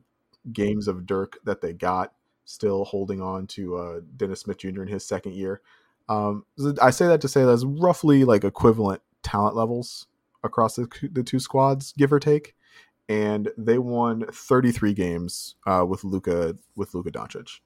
[0.52, 2.14] games of Dirk that they got
[2.46, 4.84] still holding on to uh, Dennis Smith Jr.
[4.84, 5.62] in his second year.
[6.08, 6.46] Um,
[6.82, 10.08] I say that to say that's roughly like equivalent talent levels
[10.44, 12.56] across the, the two squads, give or take
[13.08, 17.60] and they won 33 games uh, with Luka with Luka Doncic.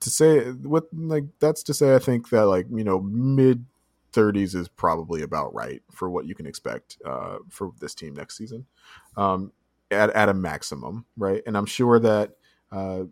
[0.00, 3.64] To say what like that's to say, I think that like you know mid
[4.12, 8.36] 30s is probably about right for what you can expect uh, for this team next
[8.36, 8.66] season,
[9.16, 9.52] um,
[9.90, 11.42] at at a maximum, right?
[11.46, 12.36] And I'm sure that
[12.70, 13.04] uh,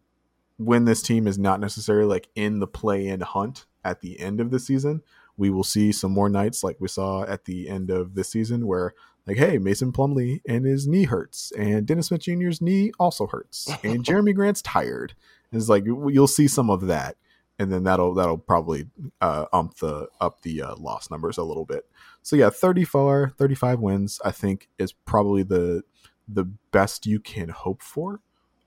[0.58, 4.50] when this team is not necessarily like in the play-in hunt at the end of
[4.50, 5.02] the season,
[5.36, 8.66] we will see some more nights like we saw at the end of this season
[8.66, 8.94] where
[9.26, 13.70] like, hey, Mason Plumlee and his knee hurts, and Dennis Smith Jr.'s knee also hurts,
[13.82, 15.14] and Jerami Grant's tired.
[15.50, 17.16] And It's like you'll see some of that,
[17.58, 18.86] and then that'll that'll probably
[19.20, 21.86] uh, ump the up the uh, loss numbers a little bit.
[22.22, 25.82] So yeah, 34, 35 wins, I think is probably the
[26.28, 28.20] the best you can hope for.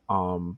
[0.09, 0.57] Um,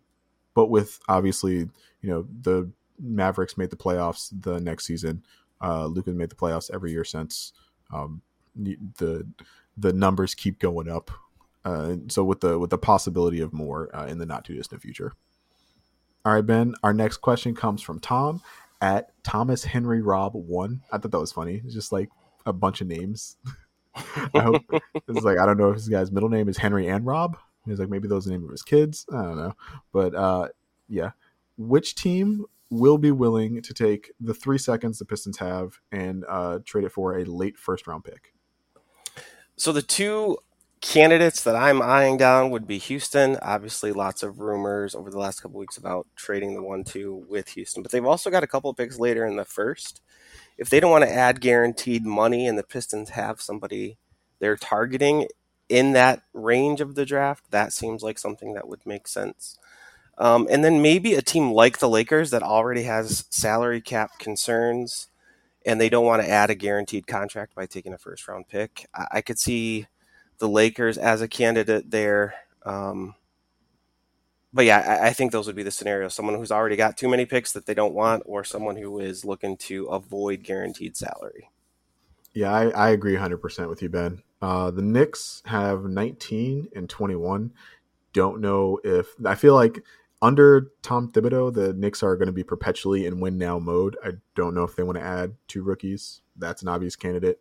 [0.54, 1.70] but with obviously,
[2.02, 5.24] you know, the Mavericks made the playoffs the next season
[5.62, 7.54] Uh, Luka made the playoffs every year since.
[7.92, 8.22] Um,
[8.56, 9.26] the
[9.80, 11.12] the numbers keep going up.
[11.66, 14.82] Uh, so with the with the possibility of more uh, in the not too distant
[14.82, 15.14] future.
[16.26, 16.76] All right, Ben.
[16.84, 18.42] Our next question comes from Tom
[18.82, 20.82] at Thomas Henry Rob one.
[20.92, 21.62] I thought that was funny.
[21.64, 22.10] It's just like
[22.46, 23.38] a bunch of names.
[23.96, 24.64] I hope
[25.08, 27.38] it's like I don't know if this guy's middle name is Henry and Rob.
[27.66, 29.06] He's like maybe those are the name of his kids.
[29.12, 29.54] I don't know,
[29.92, 30.48] but uh,
[30.88, 31.12] yeah.
[31.58, 36.60] Which team will be willing to take the three seconds the Pistons have and uh,
[36.64, 38.34] trade it for a late first round pick?
[39.60, 40.38] So the two
[40.80, 43.36] candidates that I'm eyeing down would be Houston.
[43.42, 47.84] Obviously, lots of rumors over the last couple weeks about trading the one-two with Houston,
[47.84, 50.00] but they've also got a couple of picks later in the first.
[50.58, 53.98] If they don't want to add guaranteed money, and the Pistons have somebody
[54.40, 55.28] they're targeting
[55.68, 59.58] in that range of the draft, that seems like something that would make sense.
[60.18, 65.08] Um, and then maybe a team like the Lakers that already has salary cap concerns
[65.66, 68.88] and they don't want to add a guaranteed contract by taking a first round pick.
[68.94, 69.88] I, I could see
[70.40, 72.34] the Lakers as a candidate there.
[72.66, 73.16] Um,
[74.54, 76.14] but yeah, I, I, think those would be the scenarios.
[76.14, 79.24] Someone who's already got too many picks that they don't want, or someone who is
[79.24, 81.50] looking to avoid guaranteed salary.
[82.34, 84.24] Yeah, I, I agree 100% with you, Ben.
[84.42, 87.52] Uh, the Knicks have 19 and 21.
[88.14, 89.84] Don't know if I feel like
[90.22, 93.98] under Tom Thibodeau, the Knicks are going to be perpetually in win now mode.
[94.04, 96.22] I don't know if they want to add two rookies.
[96.36, 97.40] That's an obvious candidate.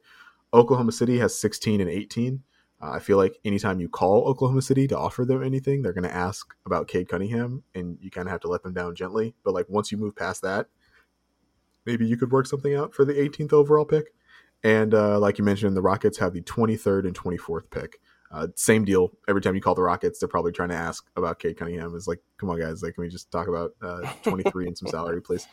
[0.54, 2.42] Oklahoma City has 16 and 18.
[2.80, 6.08] Uh, I feel like anytime you call Oklahoma City to offer them anything, they're going
[6.08, 9.34] to ask about Cade Cunningham, and you kind of have to let them down gently.
[9.42, 10.68] But like once you move past that,
[11.84, 14.14] maybe you could work something out for the 18th overall pick.
[14.62, 18.00] And uh, like you mentioned, the Rockets have the 23rd and 24th pick.
[18.30, 19.10] Uh, same deal.
[19.26, 21.94] Every time you call the Rockets, they're probably trying to ask about Cade Cunningham.
[21.96, 24.88] It's like, come on, guys, like, can we just talk about uh, 23 and some
[24.88, 25.46] salary, please?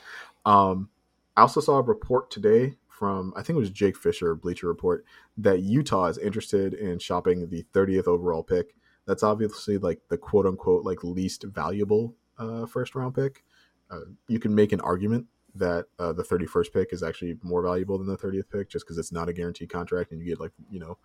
[0.45, 0.89] Um,
[1.37, 5.05] I also saw a report today from I think it was Jake Fisher, Bleacher Report,
[5.37, 8.75] that Utah is interested in shopping the 30th overall pick.
[9.05, 13.43] That's obviously like the quote unquote like least valuable uh, first round pick.
[13.91, 17.97] Uh, you can make an argument that uh, the 31st pick is actually more valuable
[17.97, 20.51] than the 30th pick just because it's not a guaranteed contract and you get like
[20.69, 20.97] you know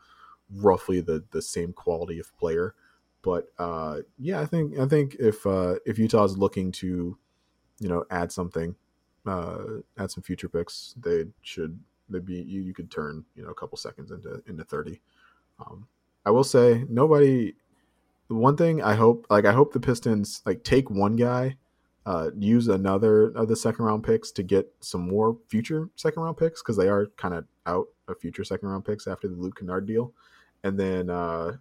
[0.57, 2.75] roughly the the same quality of player.
[3.23, 7.19] But uh, yeah, I think I think if uh, if Utah is looking to
[7.79, 8.75] you know add something
[9.27, 9.59] uh,
[9.99, 13.55] add some future picks, they should they be you, you could turn you know a
[13.55, 15.01] couple seconds into into thirty.
[15.59, 15.87] Um,
[16.25, 17.55] I will say nobody.
[18.29, 21.57] One thing I hope like I hope the Pistons like take one guy,
[22.07, 26.37] uh, use another of the second round picks to get some more future second round
[26.37, 29.59] picks because they are kind of out of future second round picks after the Luke
[29.59, 30.13] Kennard deal,
[30.64, 31.57] and then uh,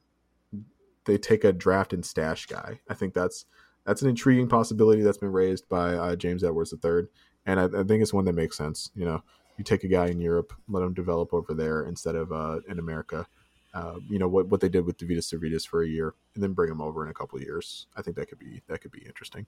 [1.05, 2.79] they take a draft and stash guy.
[2.89, 3.45] I think that's
[3.85, 7.07] that's an intriguing possibility that's been raised by uh, James Edwards III
[7.45, 8.91] and I, I, think it's one that makes sense.
[8.95, 9.23] You know,
[9.57, 12.79] you take a guy in Europe, let him develop over there instead of uh, in
[12.79, 13.27] America.
[13.73, 16.53] Uh, you know what what they did with Deividas Sirvydis for a year, and then
[16.53, 17.87] bring him over in a couple years.
[17.95, 19.45] I think that could be that could be interesting.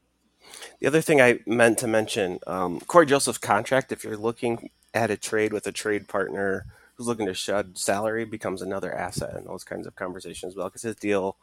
[0.80, 3.92] The other thing I meant to mention, um, Cory Joseph's contract.
[3.92, 6.66] If you're looking at a trade with a trade partner
[7.02, 10.84] who's looking to shed salary, becomes another asset in those kinds of conversations well, because
[10.84, 11.36] his deal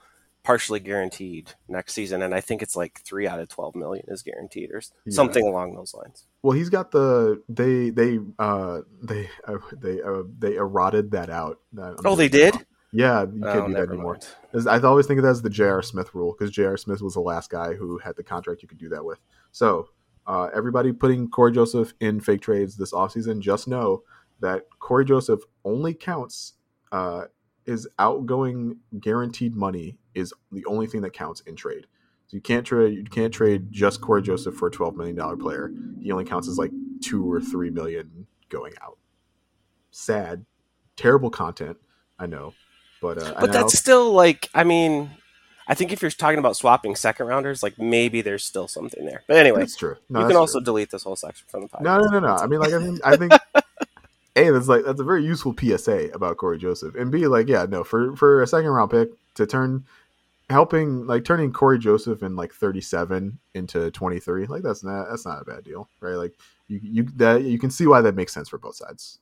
[0.44, 4.22] partially guaranteed next season, and I think it's like three out of twelve million is
[4.22, 5.14] guaranteed or yeah.
[5.14, 6.26] something along those lines.
[6.42, 11.58] Well, he's got the they they uh they uh, they uh, they eroded that out.
[11.72, 12.54] That, oh, they did.
[12.92, 14.18] Yeah, you can't oh, do that anymore.
[14.66, 15.82] I always think of that as the J.R.
[15.82, 16.78] Smith rule because J.R.
[16.78, 19.18] Smith was the last guy who had the contract you could do that with.
[19.52, 19.90] So,
[20.26, 24.04] uh, everybody putting Cory Joseph in fake trades this offseason, just know
[24.40, 26.54] that Cory Joseph only counts
[26.92, 27.24] uh,
[27.68, 31.86] his outgoing guaranteed money is the only thing that counts in trade.
[32.26, 35.36] So you can't trade you can't trade just Cory Joseph for a twelve million dollar
[35.36, 35.70] player.
[36.00, 36.70] He only counts as like
[37.02, 38.98] two or three million going out.
[39.90, 40.44] Sad,
[40.96, 41.76] terrible content.
[42.18, 42.54] I know,
[43.00, 45.10] but uh, but that's still like I mean,
[45.66, 49.22] I think if you're talking about swapping second rounders, like maybe there's still something there.
[49.26, 49.96] But anyway, that's true.
[50.08, 51.82] No, you can also delete this whole section from the podcast.
[51.82, 52.34] No, no, no, no.
[52.34, 53.32] I mean, like I mean, I think.
[54.38, 57.66] A, that's like that's a very useful PSA about Cory Joseph, and B, like yeah,
[57.68, 59.84] no, for for a second round pick to turn
[60.50, 65.42] helping like turning Cory Joseph in like 37 into 23 like that's not that's not
[65.42, 66.14] a bad deal right?
[66.14, 66.34] Like
[66.68, 69.18] you you that you can see why that makes sense for both sides.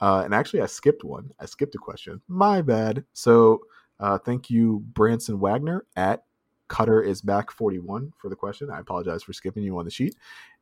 [0.00, 1.30] Uh and actually I skipped one.
[1.40, 2.22] I skipped a question.
[2.28, 3.04] My bad.
[3.12, 3.60] So
[4.00, 6.24] uh thank you Branson Wagner at
[6.68, 8.70] Cutter is back 41 for the question.
[8.70, 10.16] I apologize for skipping you on the sheet.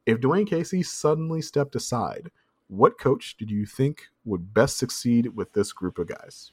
[0.06, 2.30] If Dwane Casey suddenly stepped aside
[2.68, 6.52] what coach did you think would best succeed with this group of guys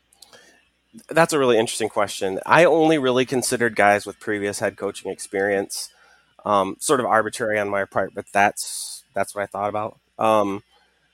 [1.10, 2.40] that's a really interesting question.
[2.46, 5.90] I only really considered guys with previous head coaching experience.
[6.46, 10.00] Um, sort of arbitrary on my part, but that's that's what I thought about.
[10.20, 10.64] Um,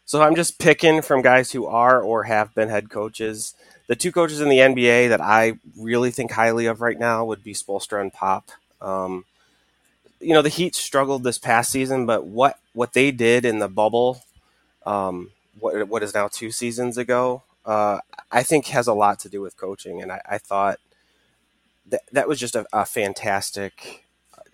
[0.05, 3.55] So I'm just picking from guys who are or have been head coaches.
[3.87, 7.43] The two coaches in the NBA that I really think highly of right now would
[7.43, 8.51] be Spoelstra and Pop.
[8.81, 9.25] Um,
[10.21, 13.69] you know, the Heat struggled this past season, but what what they did in the
[13.69, 14.23] bubble,
[14.87, 17.99] um, what what is now two seasons ago, uh,
[18.31, 20.01] I think has a lot to do with coaching.
[20.01, 20.79] And I, I thought
[21.89, 24.05] that that was just a, a fantastic,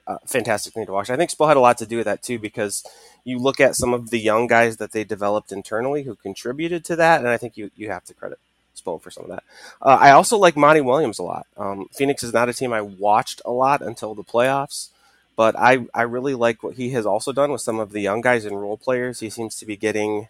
[0.08, 1.10] uh, fantastic thing to watch.
[1.10, 2.84] I think Spo had a lot to do with that too, because
[3.24, 6.96] you look at some of the young guys that they developed internally who contributed to
[6.96, 8.40] that, and I think you you have to credit
[8.76, 9.44] Spo for some of that.
[9.82, 11.46] Uh, I also like Monty Williams a lot.
[11.58, 14.90] Um, Phoenix is not a team I watched a lot until the playoffs,
[15.36, 18.22] but I I really like what he has also done with some of the young
[18.22, 19.20] guys and role players.
[19.20, 20.28] He seems to be getting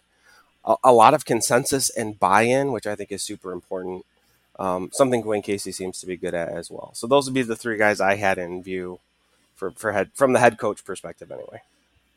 [0.64, 4.04] a, a lot of consensus and buy-in, which I think is super important.
[4.58, 6.90] Um, something Dwane Casey seems to be good at as well.
[6.94, 9.00] So those would be the three guys I had in view
[9.54, 11.62] for, for head from the head coach perspective, anyway.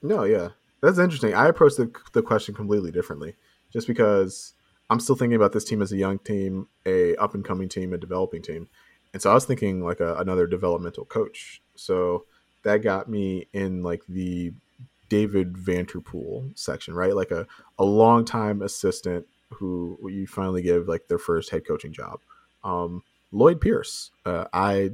[0.02, 0.50] No, yeah,
[0.82, 1.34] that's interesting.
[1.34, 3.34] I approached the, the question completely differently,
[3.74, 4.54] just because
[4.90, 7.92] I'm still thinking about this team as a young team, a up and coming team,
[7.92, 8.70] a developing team,
[9.14, 11.62] and so I was thinking like a, another developmental coach.
[11.76, 12.26] So
[12.64, 14.54] that got me in like the
[15.10, 17.16] David Vanterpool section, right?
[17.16, 17.48] Like a
[17.80, 22.20] a long time assistant who you finally give like their first head coaching job.
[22.64, 24.12] Um, Lloyd Pierce.
[24.26, 24.92] Uh, I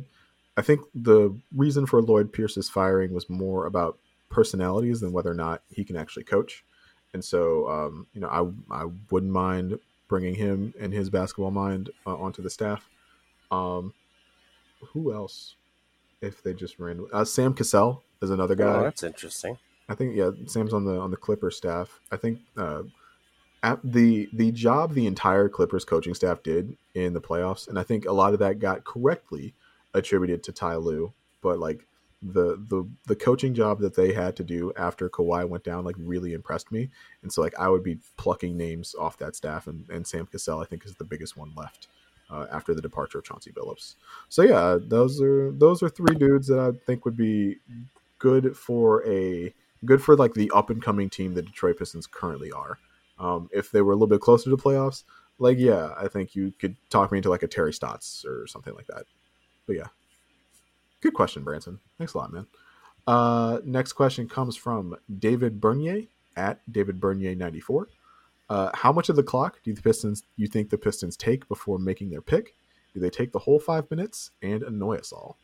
[0.56, 3.98] I think the reason for Lloyd Pierce's firing was more about
[4.30, 6.64] personalities than whether or not he can actually coach.
[7.14, 8.28] And so, um, you know,
[8.70, 12.88] I I wouldn't mind bringing him and his basketball mind uh, onto the staff.
[13.50, 13.94] Um,
[14.94, 15.56] who else?
[16.24, 18.78] If they just ran uh, Sam Cassell is another guy.
[18.78, 19.58] Oh, that's interesting.
[19.90, 22.00] I think yeah, Sam's on the on the Clippers staff.
[22.12, 22.84] I think uh,
[23.62, 27.84] at the the job the entire Clippers coaching staff did in the playoffs, and I
[27.84, 29.54] think a lot of that got correctly
[29.94, 31.86] attributed to Ty Lue, but like
[32.22, 35.96] the the the coaching job that they had to do after Kawhi went down like
[35.98, 36.90] really impressed me,
[37.22, 40.62] and so like I would be plucking names off that staff, and, and Sam Cassell
[40.62, 41.88] I think is the biggest one left
[42.30, 43.96] uh, after the departure of Chauncey Billups.
[44.30, 47.58] So yeah, those are those are three dudes that I think would be
[48.20, 49.54] good for a
[49.86, 52.80] good for like the up and coming team the Detroit Pistons currently are.
[53.20, 55.04] Um, if they were a little bit closer to the playoffs,
[55.40, 58.74] like yeah, I think you could talk me into like a Terry Stotts or something
[58.74, 59.04] like that.
[59.68, 59.88] But yeah,
[61.02, 61.80] good question, Branson.
[61.98, 62.48] Thanks a lot, man.
[63.06, 66.04] Uh, next question comes from David Bernier
[66.36, 67.90] at David Bernier ninety four.
[68.50, 71.80] Uh, how much of the clock do the Pistons you think the Pistons take before
[71.80, 72.56] making their pick?
[72.94, 75.38] Do they take the whole five minutes and annoy us all?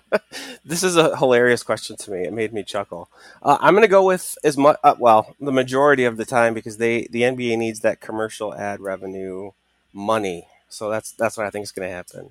[0.64, 2.24] this is a hilarious question to me.
[2.24, 3.08] It made me chuckle.
[3.42, 6.54] Uh, I'm going to go with as much, uh, well, the majority of the time
[6.54, 9.50] because they the NBA needs that commercial ad revenue
[9.92, 10.46] money.
[10.68, 12.30] So that's that's what I think is going to happen.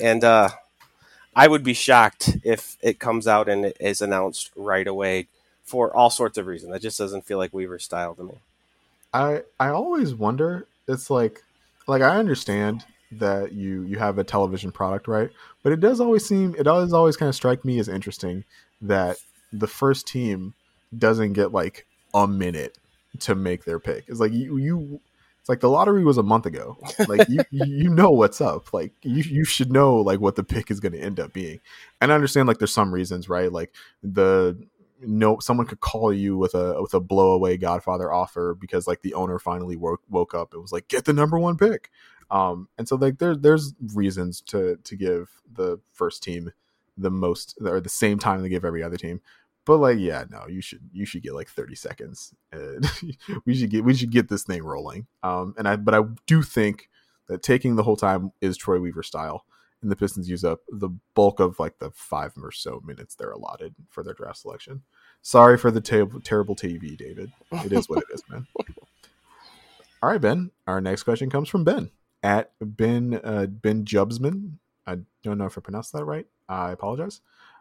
[0.00, 0.50] And uh,
[1.34, 5.28] I would be shocked if it comes out and it is announced right away
[5.64, 6.72] for all sorts of reasons.
[6.72, 8.34] That just doesn't feel like Weaver style to me.
[9.12, 10.66] I I always wonder.
[10.88, 11.42] It's like
[11.86, 15.30] like I understand that you you have a television product, right?
[15.62, 18.44] But it does always seem it does always kind of strike me as interesting
[18.80, 19.18] that
[19.52, 20.54] the first team
[20.96, 22.78] doesn't get like a minute
[23.20, 24.04] to make their pick.
[24.08, 25.00] It's like you you
[25.40, 26.78] it's like the lottery was a month ago.
[27.08, 28.72] Like you you know what's up.
[28.72, 31.60] Like you you should know like what the pick is going to end up being.
[32.00, 33.50] And I understand like there's some reasons, right?
[33.52, 34.56] Like the
[35.02, 39.02] no someone could call you with a with a blow away Godfather offer because like
[39.02, 40.52] the owner finally woke woke up.
[40.52, 41.90] and was like get the number one pick.
[42.30, 46.52] Um, and so like there there's reasons to to give the first team
[46.96, 49.20] the most or the same time they give every other team.
[49.64, 52.34] But like, yeah, no, you should you should get like 30 seconds.
[53.44, 55.06] we should get we should get this thing rolling.
[55.22, 56.88] Um, and I but I do think
[57.28, 59.44] that taking the whole time is Troy Weaver style,
[59.82, 63.32] and the Pistons use up the bulk of like the five or so minutes they're
[63.32, 64.82] allotted for their draft selection.
[65.20, 67.30] Sorry for the ter- terrible TV, David.
[67.64, 68.46] It is what it is, man.
[70.02, 70.50] All right, Ben.
[70.66, 71.90] Our next question comes from Ben
[72.22, 74.54] at Ben uh, Ben Jubsman.
[74.86, 76.26] I don't know if I pronounced that right.
[76.48, 77.20] I apologize.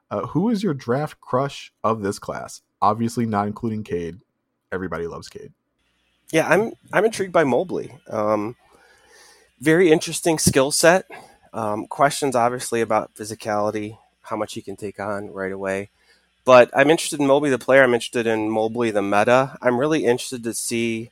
[0.10, 2.62] Uh, who is your draft crush of this class?
[2.82, 4.20] Obviously, not including Cade.
[4.72, 5.54] Everybody loves Cade.
[6.32, 7.96] Yeah, I'm I'm intrigued by Mobley.
[8.10, 8.56] Um,
[9.60, 11.06] very interesting skill set.
[11.54, 15.90] Um, questions obviously about physicality, how much he can take on right away.
[16.46, 17.84] But I'm interested in Mobley the player.
[17.84, 19.58] I'm interested in Mobley the meta.
[19.62, 21.12] I'm really interested to see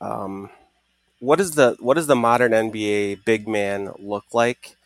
[0.00, 0.50] um,
[1.20, 4.76] what is the what does the modern NBA big man look like?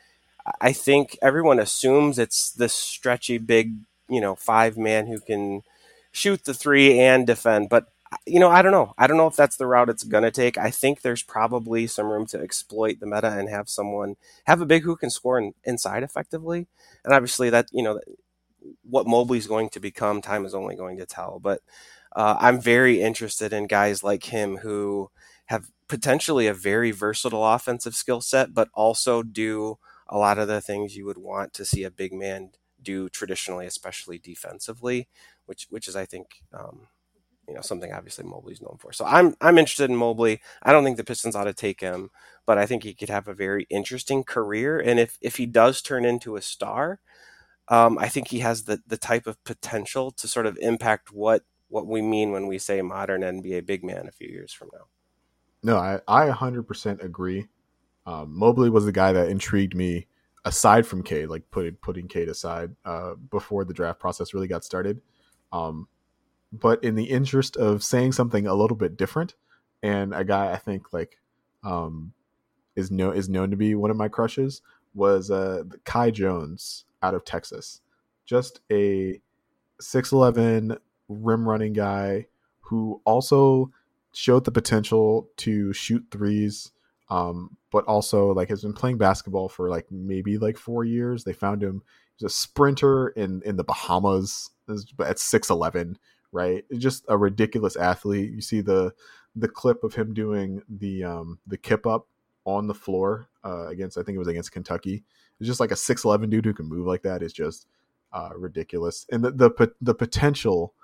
[0.61, 3.75] I think everyone assumes it's this stretchy big,
[4.09, 5.63] you know, five man who can
[6.13, 7.89] shoot the three and defend, but
[8.27, 8.95] you know, I don't know.
[8.99, 10.59] I don't know if that's the route it's to take.
[10.59, 14.67] I think there's probably some room to exploit the meta and have someone have a
[14.67, 16.67] big who can score in, inside effectively.
[17.05, 18.01] And obviously that, you know,
[18.83, 21.39] what Mobley's going to become, time is only going to tell.
[21.41, 21.61] But
[22.17, 25.11] Uh, I'm very interested in guys like him who
[25.47, 30.63] have potentially a very versatile offensive skill set, but also do a lot of the
[30.63, 32.53] things you would want to see a big man
[32.83, 35.09] do traditionally, especially defensively,
[35.47, 36.89] which which is I think um,
[37.49, 38.93] you know something obviously Mobley's known for.
[38.93, 40.41] So I'm I'm interested in Mobley.
[40.63, 42.11] I don't think the Pistons ought to take him,
[42.47, 44.79] but I think he could have a very interesting career.
[44.79, 47.01] And if if he does turn into a star,
[47.69, 51.43] um, I think he has the the type of potential to sort of impact what
[51.69, 54.87] what we mean when we say modern NBA big man a few years from now.
[55.63, 57.47] No, I I 100% agree.
[58.07, 60.07] Um, Mobley was the guy that intrigued me
[60.45, 64.65] aside from Cade, like putting putting Cade aside uh, before the draft process really got
[64.65, 65.01] started.
[65.53, 65.89] Um,
[66.61, 69.35] but in the interest of saying something a little bit different,
[69.83, 71.19] and a guy I think like
[71.63, 72.13] um,
[72.77, 74.63] is no is known to be one of my crushes
[74.95, 77.81] was uh, Kai Jones out of Texas,
[78.25, 79.21] just a
[79.81, 80.79] six eleven
[81.09, 82.27] rim running guy
[82.61, 83.71] who also
[84.13, 86.71] showed the potential to shoot threes,
[87.11, 91.25] um, but also like has been playing basketball for like maybe like four years.
[91.25, 91.83] They found him
[92.17, 94.51] he's a sprinter in in the Bahamas
[95.05, 95.99] at six eleven,
[96.35, 96.65] right?
[96.77, 98.33] Just a ridiculous athlete.
[98.33, 98.93] You see the
[99.37, 102.09] the clip of him doing the um the kip up
[102.45, 105.05] on the floor uh, against I think it was against Kentucky.
[105.39, 107.67] It's just like a six eleven dude who can move like that is just
[108.13, 110.75] uh, ridiculous, and the the the potential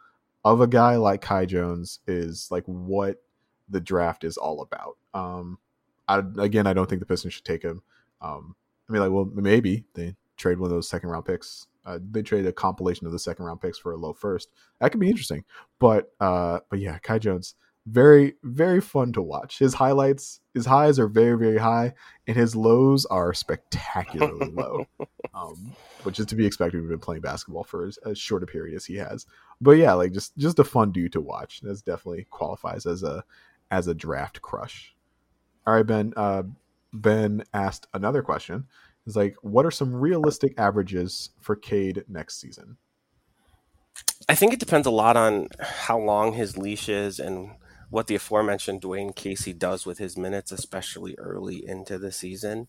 [0.44, 3.22] of a guy like Kai Jones is like what
[3.68, 4.96] the draft is all about.
[5.12, 5.58] Um,
[6.08, 7.82] I, again, I don't think the Pistons should take him.
[8.20, 8.56] Um,
[8.88, 11.66] I mean, like, well, maybe they trade one of those second round picks.
[11.84, 14.50] Uh, they trade a compilation of the second round picks for a low first.
[14.80, 15.44] That could be interesting.
[15.78, 17.54] But, uh, but yeah, Kai Jones,
[17.86, 19.58] very, very fun to watch.
[19.58, 21.94] His highlights, his highs are very, very high,
[22.26, 24.84] and his lows are spectacularly low,
[25.34, 25.72] um,
[26.02, 26.80] which is to be expected.
[26.80, 29.26] We've been playing basketball for as, as short a period as he has.
[29.60, 31.60] But yeah, like just just a fun dude to watch.
[31.62, 33.24] That's definitely qualifies as a
[33.70, 34.94] as a draft crush.
[35.66, 36.12] All right, Ben.
[36.16, 36.42] Uh,
[36.92, 38.66] ben asked another question.
[39.16, 42.76] Like, what are some realistic averages for Cade next season?
[44.28, 47.52] I think it depends a lot on how long his leash is and
[47.90, 52.68] what the aforementioned Dwane Casey does with his minutes, especially early into the season.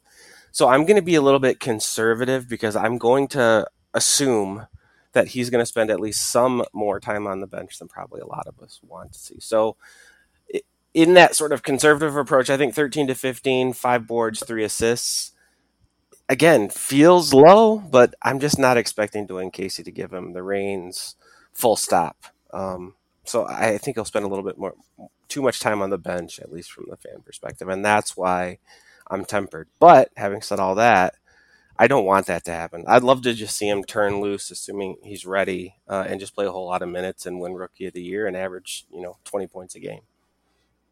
[0.52, 4.68] So I'm going to be a little bit conservative because I'm going to assume
[5.14, 8.22] that he's going to spend at least some more time on the bench than probably
[8.22, 9.40] a lot of us want to see.
[9.40, 9.76] So
[10.94, 15.31] in that sort of conservative approach, I think 13 to 15, five boards, three assists.
[16.32, 21.18] Again, feels low, but I'm just not expecting Dwane Casey to give him the reins
[21.52, 22.24] full stop.
[22.54, 24.76] Um, so I think he'll spend a little bit more,
[25.28, 27.68] too much time on the bench, at least from the fan perspective.
[27.68, 28.60] And that's why
[29.10, 29.68] I'm tempered.
[29.78, 31.16] But having said all that,
[31.78, 32.86] I don't want that to happen.
[32.88, 36.46] I'd love to just see him turn loose, assuming he's ready, uh, and just play
[36.46, 39.18] a whole lot of minutes and win Rookie of the Year and average, you know,
[39.26, 40.04] 20 points a game.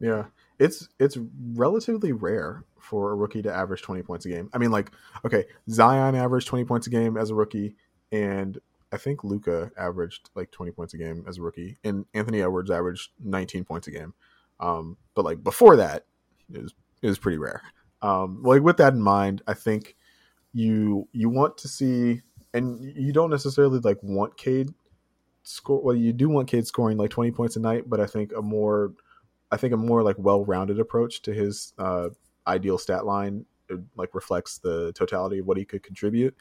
[0.02, 0.26] Yeah,
[0.60, 1.18] it's it's
[1.54, 4.50] relatively rare for a rookie to average 20 points a game.
[4.54, 4.92] I mean, like,
[5.26, 7.76] okay, Zion averaged 20 points a game as a rookie,
[8.12, 8.58] and
[8.92, 12.70] I think Luka averaged like 20 points a game as a rookie, and Anthony Edwards
[12.70, 14.14] averaged 19 points a game.
[14.60, 16.06] Um, but like before that,
[16.54, 17.62] it was it was pretty rare.
[18.02, 19.96] Um, like with that in mind, I think
[20.52, 22.22] you you want to see,
[22.54, 24.74] and you don't necessarily like want Cade
[25.44, 25.82] score.
[25.82, 28.42] Well, you do want Cade scoring like 20 points a night, but I think a
[28.42, 28.94] more
[29.52, 32.10] I think a more like well-rounded approach to his uh,
[32.48, 33.46] ideal stat line
[33.96, 36.36] like reflects the totality of what he could contribute.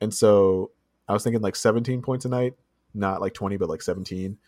[0.00, 0.70] And so
[1.08, 2.54] I was thinking like 17 points a night,
[2.94, 4.38] not like 20, but like 17,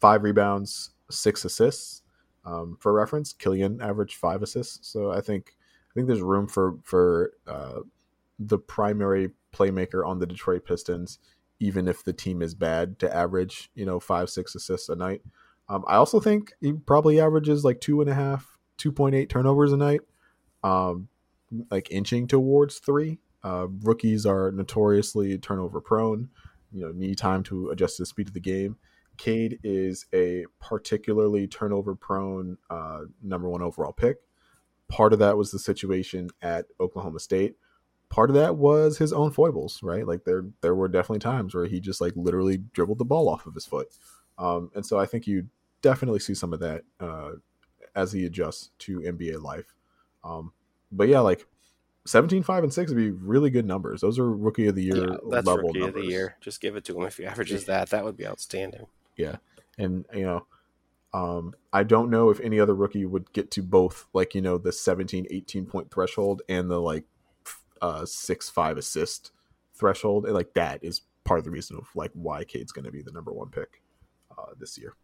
[0.00, 2.02] five rebounds, six assists.
[2.44, 4.88] Um, for reference, Killian averaged five assists.
[4.88, 5.56] So I think
[5.90, 7.80] I think there's room for for uh,
[8.38, 11.18] the primary playmaker on the Detroit Pistons,
[11.58, 15.22] even if the team is bad, to average you know five six assists a night.
[15.68, 19.76] Um, I also think he probably averages like two and a half, 2.8 turnovers a
[19.76, 20.00] night,
[20.62, 21.08] um,
[21.70, 23.18] like inching towards three.
[23.42, 26.28] Uh, rookies are notoriously turnover prone,
[26.72, 28.76] you know, need time to adjust to the speed of the game.
[29.16, 34.18] Cade is a particularly turnover prone uh, number one overall pick.
[34.88, 37.54] Part of that was the situation at Oklahoma State.
[38.08, 40.06] Part of that was his own foibles, right?
[40.06, 43.46] Like there, there were definitely times where he just like literally dribbled the ball off
[43.46, 43.88] of his foot.
[44.38, 45.48] Um, and so I think you
[45.86, 47.30] definitely see some of that uh,
[47.94, 49.72] as he adjusts to NBA life.
[50.24, 50.52] Um,
[50.90, 51.46] but yeah, like
[52.06, 54.00] 17, 5, and 6 would be really good numbers.
[54.00, 56.02] Those are rookie of the year yeah, that's level rookie numbers.
[56.02, 56.36] of the year.
[56.40, 57.90] Just give it to him if he averages that.
[57.90, 58.86] That would be outstanding.
[59.16, 59.36] Yeah.
[59.78, 60.46] And, you know,
[61.14, 64.58] um, I don't know if any other rookie would get to both, like, you know,
[64.58, 67.04] the 17, 18 point threshold and the, like,
[67.80, 69.30] uh, 6, 5 assist
[69.72, 70.24] threshold.
[70.24, 73.02] And, like, that is part of the reason of, like, why Cade's going to be
[73.02, 73.82] the number one pick
[74.36, 74.94] uh, this year.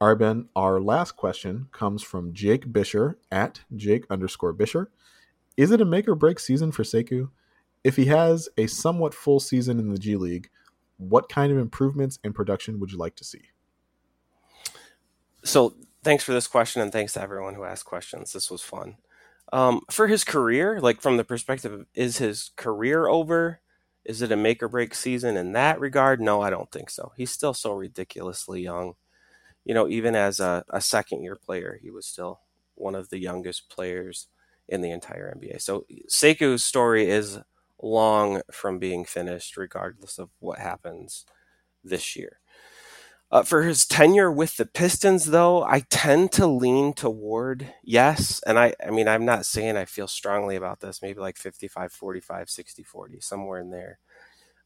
[0.00, 0.48] All right, Ben.
[0.56, 4.88] Our last question comes from Jake Bisher at Jake underscore Bisher.
[5.56, 7.30] Is it a make or break season for Sekou?
[7.84, 10.50] If he has a somewhat full season in the G League,
[10.96, 13.42] what kind of improvements in production would you like to see?
[15.44, 18.32] So, thanks for this question, and thanks to everyone who asked questions.
[18.32, 18.96] This was fun.
[19.52, 23.60] Um, for his career, like from the perspective of is his career over?
[24.04, 26.20] Is it a make or break season in that regard?
[26.20, 27.12] No, I don't think so.
[27.16, 28.94] He's still so ridiculously young.
[29.64, 32.40] You know, even as a, a second year player, he was still
[32.74, 34.28] one of the youngest players
[34.68, 35.58] in the entire NBA.
[35.60, 37.38] So Sekou's story is
[37.82, 41.24] long from being finished, regardless of what happens
[41.84, 42.40] this year.
[43.30, 48.40] Uh, for his tenure with the Pistons, though, I tend to lean toward yes.
[48.46, 51.90] And I, I mean, I'm not saying I feel strongly about this, maybe like 55
[51.92, 53.98] 45, 60 40, somewhere in there.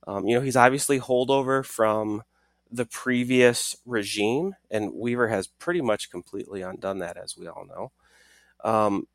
[0.07, 2.23] Um, you know, he's obviously holdover from
[2.71, 7.93] the previous regime, and Weaver has pretty much completely undone that, as we all know.
[8.65, 9.07] Um,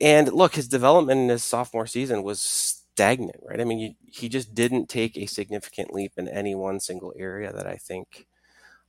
[0.00, 3.60] and look, his development in his sophomore season was stagnant, right?
[3.60, 7.52] I mean, you, he just didn't take a significant leap in any one single area
[7.52, 8.26] that I think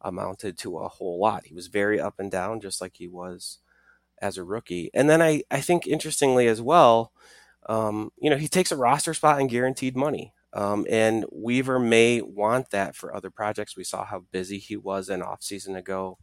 [0.01, 1.45] amounted to a whole lot.
[1.45, 3.59] He was very up and down, just like he was
[4.21, 4.91] as a rookie.
[4.93, 7.11] And then I, I think interestingly as well,
[7.67, 10.33] um, you know, he takes a roster spot and guaranteed money.
[10.53, 13.75] Um, and Weaver may want that for other projects.
[13.75, 16.17] We saw how busy he was an off season ago,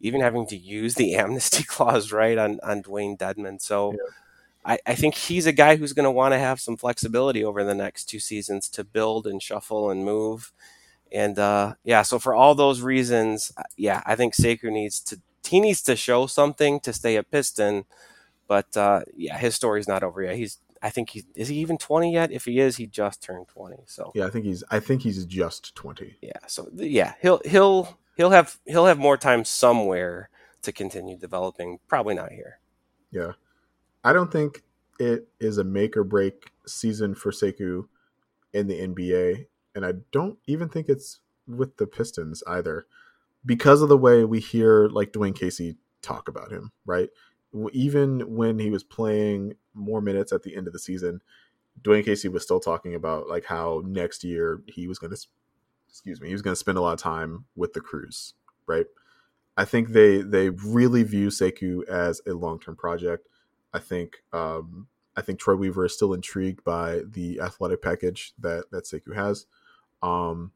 [0.00, 3.60] even having to use the amnesty clause right on on Dewayne Dedmon.
[3.60, 3.98] So yeah.
[4.64, 7.62] I, I, think he's a guy who's going to want to have some flexibility over
[7.62, 10.52] the next two seasons to build and shuffle and move.
[11.12, 15.20] And uh, yeah, so for all those reasons, uh, yeah, I think Sekou needs to
[15.46, 17.84] he needs to show something to stay a Piston.
[18.48, 20.36] But uh, yeah, his story's not over yet.
[20.36, 22.30] He's I think he's is he even 20 yet?
[22.30, 23.76] If he is, he just turned 20.
[23.86, 26.18] So Yeah, I think he's I think he's just 20.
[26.20, 30.28] Yeah, so yeah, he'll he'll he'll have he'll have more time somewhere
[30.60, 32.58] to continue developing, probably not here.
[33.10, 33.32] Yeah.
[34.02, 34.62] I don't think
[34.98, 37.86] it is a make or break season for Sekou
[38.52, 42.86] in the NBA, and I don't even think it's with the Pistons either,
[43.46, 46.72] because of the way we hear like Dwane Casey talk about him.
[46.84, 47.08] Right,
[47.72, 51.20] even when he was playing more minutes at the end of the season,
[51.82, 55.26] Dwane Casey was still talking about like how next year he was going to,
[55.88, 58.34] excuse me, he was going to spend a lot of time with the Cruise,
[58.66, 58.86] Right.
[59.56, 63.28] I think they they really view Sekou as a long term project.
[63.72, 68.64] I think um, I think Troy Weaver is still intrigued by the athletic package that
[68.72, 69.46] that Sekou has.
[70.02, 70.50] Um,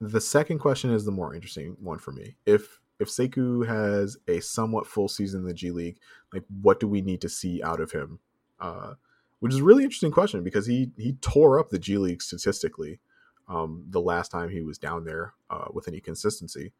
[0.00, 2.36] the second question is the more interesting one for me.
[2.46, 5.98] If if Sekou has a somewhat full season in the G League,
[6.32, 8.20] like what do we need to see out of him?
[8.58, 8.94] Uh,
[9.40, 13.00] which is a really interesting question because he he tore up the G League statistically
[13.48, 16.72] um, the last time he was down there uh, with any consistency,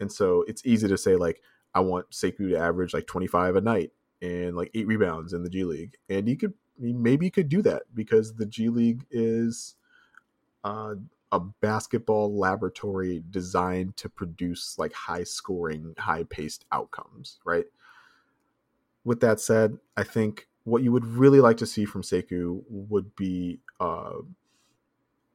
[0.00, 1.42] and so it's easy to say like
[1.74, 3.90] I want Sekou to average like 25 a night
[4.22, 7.62] and like eight rebounds in the G League, and he could he maybe could do
[7.62, 9.74] that because the G League is
[10.62, 10.94] uh,
[11.34, 17.64] a basketball laboratory designed to produce like high scoring, high paced outcomes, right?
[19.02, 23.16] With that said, I think what you would really like to see from Sekou would
[23.16, 24.18] be uh,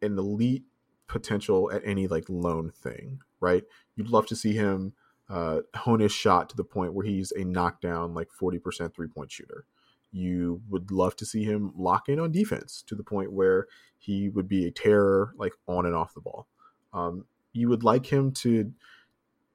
[0.01, 0.63] an elite
[1.07, 3.65] potential at any like lone thing, right?
[3.97, 4.93] You'd love to see him
[5.27, 9.33] uh, hone his shot to the point where he's a knockdown like 40% three point
[9.33, 9.65] shooter.
[10.11, 14.29] You would love to see him lock in on defense to the point where he
[14.29, 16.47] would be a terror like on and off the ball.
[16.93, 18.71] Um, you would like him to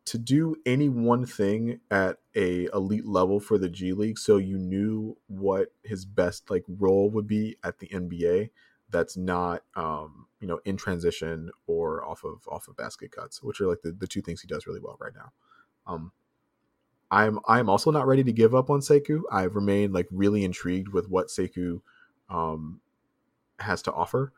[0.06, 4.58] to do any one thing at a elite level for the G League so you
[4.58, 8.50] knew what his best like role would be at the NBA
[8.90, 13.60] that's not um, you know in transition or off of off of basket cuts which
[13.60, 15.32] are like the, the two things he does really well right now
[15.86, 16.12] um,
[17.14, 19.22] I'm I'm also not ready to give up on Sekou.
[19.30, 21.80] I've remained like really intrigued with what Sekou
[22.28, 22.80] um,
[23.60, 24.32] has to offer.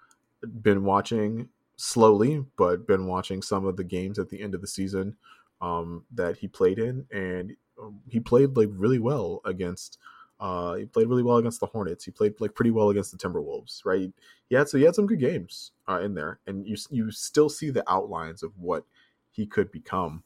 [0.62, 4.66] Been watching slowly, but been watching some of the games at the end of the
[4.66, 5.16] season
[5.62, 9.98] um, that he played in, and um, he played like really well against.
[10.38, 12.04] Uh, he played really well against the Hornets.
[12.04, 14.12] He played like pretty well against the Timberwolves, right?
[14.50, 17.48] He had so he had some good games uh, in there, and you you still
[17.48, 18.84] see the outlines of what
[19.30, 20.22] he could become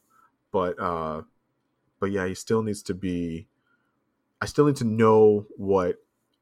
[0.51, 1.21] but uh
[2.01, 3.47] but yeah he still needs to be
[4.41, 5.95] i still need to know what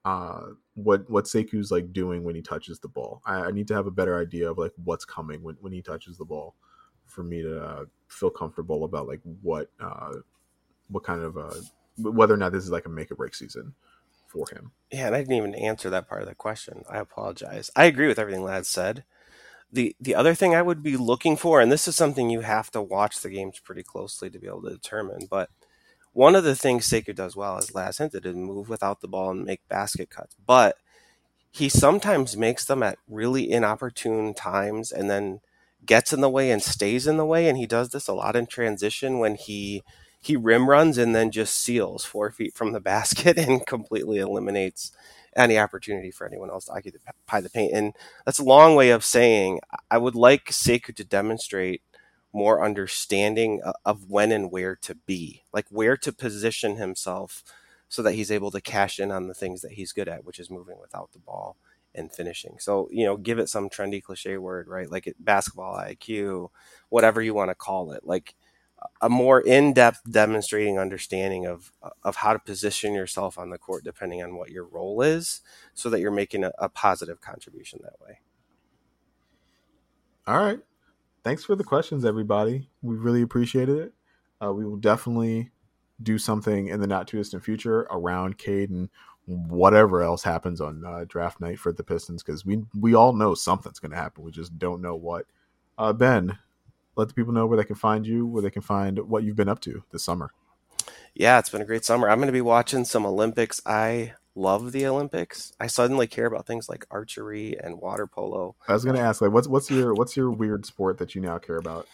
[0.05, 0.47] uh
[0.83, 3.21] what what Sekou's like doing when he touches the ball.
[3.25, 5.81] I, I, need to have a better idea of like what's coming when, when he
[5.81, 6.55] touches the ball
[7.05, 10.13] for me to uh, feel comfortable about like what uh
[10.87, 11.53] what kind of uh
[11.97, 13.73] whether or not this is like a make or break season
[14.27, 14.71] for him.
[14.91, 16.83] Yeah and i didn't even answer that part of the question.
[16.89, 17.69] I apologize.
[17.75, 19.03] I agree with everything Laz said
[19.71, 22.71] the the other thing I would be looking for, and this is something you have
[22.71, 25.49] to watch the games pretty closely to be able to determine, but
[26.13, 29.31] one of the things Sekou does well, as Laz hinted, is move without the ball
[29.31, 30.35] and make basket cuts.
[30.45, 30.77] But
[31.51, 35.41] he sometimes makes them at really inopportune times and then
[35.85, 37.47] gets in the way and stays in the way.
[37.49, 39.83] And he does this a lot in transition when he
[40.21, 44.91] he rim runs and then just seals four feet from the basket and completely eliminates
[45.39, 47.73] any opportunity for anyone else to occupy the paint.
[47.73, 47.93] And
[48.25, 51.81] that's a long way of saying I would like Sekou to demonstrate
[52.33, 57.43] more understanding of when and where to be, like where to position himself
[57.87, 60.39] so that he's able to cash in on the things that he's good at, which
[60.39, 61.57] is moving without the ball
[61.95, 62.57] and finishing.
[62.59, 64.91] So, you know, give it some trendy cliche word, right?
[64.91, 66.49] Like it, basketball IQ,
[66.89, 68.05] whatever you want to call it.
[68.05, 68.35] Like
[69.01, 71.71] a more in-depth demonstrating understanding of
[72.03, 75.41] of how to position yourself on the court depending on what your role is
[75.73, 78.19] so that you're making a, a positive contribution that way
[80.27, 80.59] all right
[81.23, 83.93] thanks for the questions everybody we really appreciated it
[84.41, 85.51] uh, we will definitely
[86.01, 88.89] do something in the not too distant future around Cade and
[89.25, 93.35] whatever else happens on uh, draft night for the Pistons because we we all know
[93.35, 94.23] something's going to happen.
[94.23, 95.25] We just don't know what.
[95.77, 96.37] Uh, ben,
[96.99, 99.35] let the people know where they can find you, where they can find what you've
[99.35, 100.31] been up to this summer.
[101.15, 102.09] Yeah, it's been a great summer.
[102.09, 103.61] I'm going to be watching some Olympics.
[103.65, 105.51] I love the Olympics.
[105.59, 108.55] I suddenly care about things like archery and water polo.
[108.67, 111.21] I was going to ask, like, what's what's your what's your weird sport that you
[111.21, 111.87] now care about?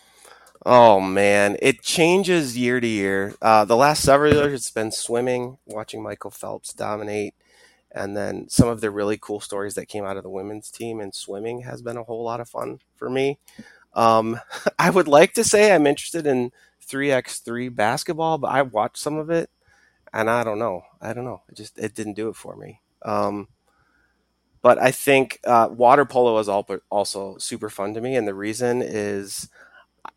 [0.66, 3.36] Oh man, it changes year to year.
[3.42, 7.36] Uh, the last several years, it's been swimming, watching Michael Phelps dominate,
[7.92, 11.00] and then some of the really cool stories that came out of the women's team
[11.00, 13.38] in swimming has been a whole lot of fun for me.
[13.96, 14.40] Um,
[14.80, 16.52] I would like to say I'm interested in
[16.88, 19.50] 3x3 basketball, but I watched some of it
[20.14, 20.84] and I don't know.
[21.02, 21.42] I don't know.
[21.50, 22.82] It just, it didn't do it for me.
[23.04, 23.48] Um,
[24.62, 26.50] but I think uh, water polo is
[26.90, 28.16] also super fun to me.
[28.16, 29.48] And the reason is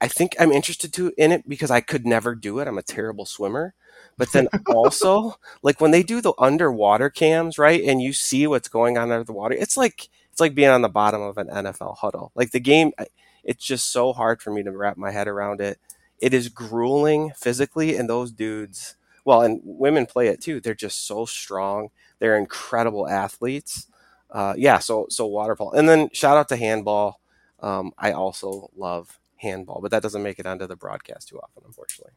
[0.01, 2.69] I think I'm interested to in it because I could never do it.
[2.69, 3.75] I'm a terrible swimmer.
[4.17, 8.69] But then also, like when they do the underwater cams, right, and you see what's
[8.69, 11.49] going on under the water, it's like it's like being on the bottom of an
[11.49, 12.33] NFL huddle.
[12.35, 12.93] Like the game,
[13.49, 15.79] it's just so hard for me to wrap my head around it.
[16.21, 20.61] It is grueling physically, and those dudes, well, and women play it too.
[20.61, 21.89] They're just so strong.
[22.19, 23.87] They're incredible athletes.
[24.31, 27.21] Uh, yeah, so so water polo, and then shout out to handball.
[27.61, 31.63] Um, I also love handball, but that doesn't make it onto the broadcast too often,
[31.65, 32.13] unfortunately.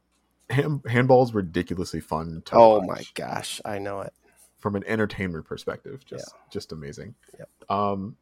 [0.50, 2.44] Hand, handball is ridiculously fun.
[2.52, 2.88] oh watch.
[2.88, 4.12] my gosh, I know it.
[4.60, 6.42] From an entertainment perspective, just yeah.
[6.52, 7.16] just amazing.
[7.40, 7.50] Yep.
[7.70, 8.18] Um,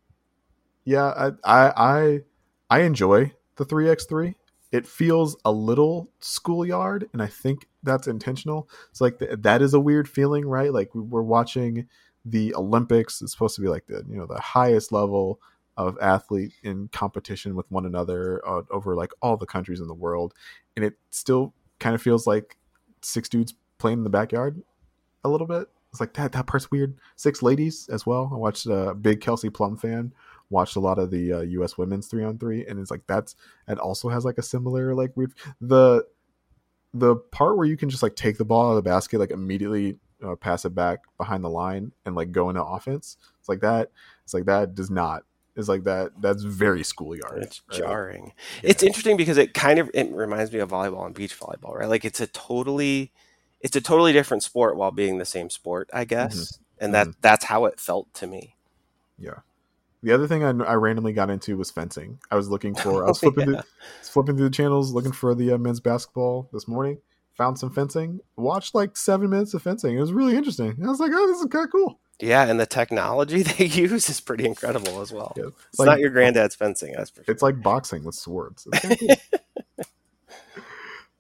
[0.85, 2.19] yeah, I I I,
[2.69, 4.35] I enjoy the three x three.
[4.71, 8.69] It feels a little schoolyard, and I think that's intentional.
[8.91, 10.71] It's like the, that is a weird feeling, right?
[10.71, 11.87] Like we're watching
[12.23, 13.21] the Olympics.
[13.21, 15.39] It's supposed to be like the you know the highest level
[15.77, 19.93] of athlete in competition with one another uh, over like all the countries in the
[19.93, 20.33] world,
[20.75, 22.57] and it still kind of feels like
[23.01, 24.61] six dudes playing in the backyard
[25.23, 25.67] a little bit.
[25.91, 26.97] It's like that that part's weird.
[27.15, 28.29] Six ladies as well.
[28.31, 30.13] I watched a big Kelsey Plum fan.
[30.49, 31.77] Watched a lot of the uh, U.S.
[31.77, 33.35] women's three on three, and it's like that's
[33.67, 36.05] it also has like a similar like weird the
[36.93, 39.31] the part where you can just like take the ball out of the basket like
[39.31, 43.17] immediately uh, pass it back behind the line and like go into offense.
[43.39, 43.91] It's like that.
[44.23, 45.23] It's like that does not
[45.55, 47.79] It's like that that's very schoolyard it's right?
[47.79, 48.69] jarring yeah.
[48.69, 51.89] it's interesting because it kind of it reminds me of volleyball and beach volleyball right
[51.89, 53.11] like it's a totally
[53.59, 56.85] it's a totally different sport while being the same sport i guess mm-hmm.
[56.85, 57.19] and that mm-hmm.
[57.21, 58.55] that's how it felt to me
[59.17, 59.39] yeah
[60.01, 63.09] the other thing I, I randomly got into was fencing i was looking for i
[63.09, 63.61] was flipping, oh, yeah.
[63.61, 66.99] through, flipping through the channels looking for the uh, men's basketball this morning
[67.37, 70.99] found some fencing watched like seven minutes of fencing it was really interesting i was
[70.99, 74.45] like oh this is kind of cool yeah, and the technology they use is pretty
[74.45, 75.33] incredible as well.
[75.37, 77.33] Yeah, it's, it's like, not your granddad's fencing, that's for sure.
[77.33, 78.67] It's like boxing with swords.
[78.81, 79.17] Cool.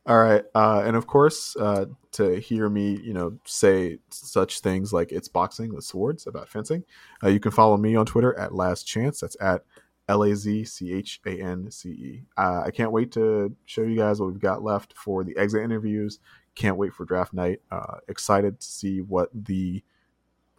[0.09, 4.91] All right, uh, and of course, uh, to hear me, you know, say such things
[4.91, 6.83] like it's boxing with swords about fencing,
[7.23, 9.19] uh, you can follow me on Twitter at Last Chance.
[9.19, 9.63] That's at
[10.07, 12.23] L A Z C H A N C E.
[12.35, 15.61] Uh, I can't wait to show you guys what we've got left for the exit
[15.61, 16.19] interviews.
[16.55, 17.61] Can't wait for draft night.
[17.69, 19.83] Uh, excited to see what the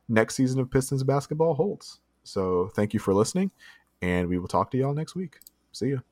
[0.08, 1.98] next season of Pistons basketball holds.
[2.22, 3.50] So thank you for listening,
[4.00, 5.40] and we will talk to y'all next week.
[5.72, 6.09] See you.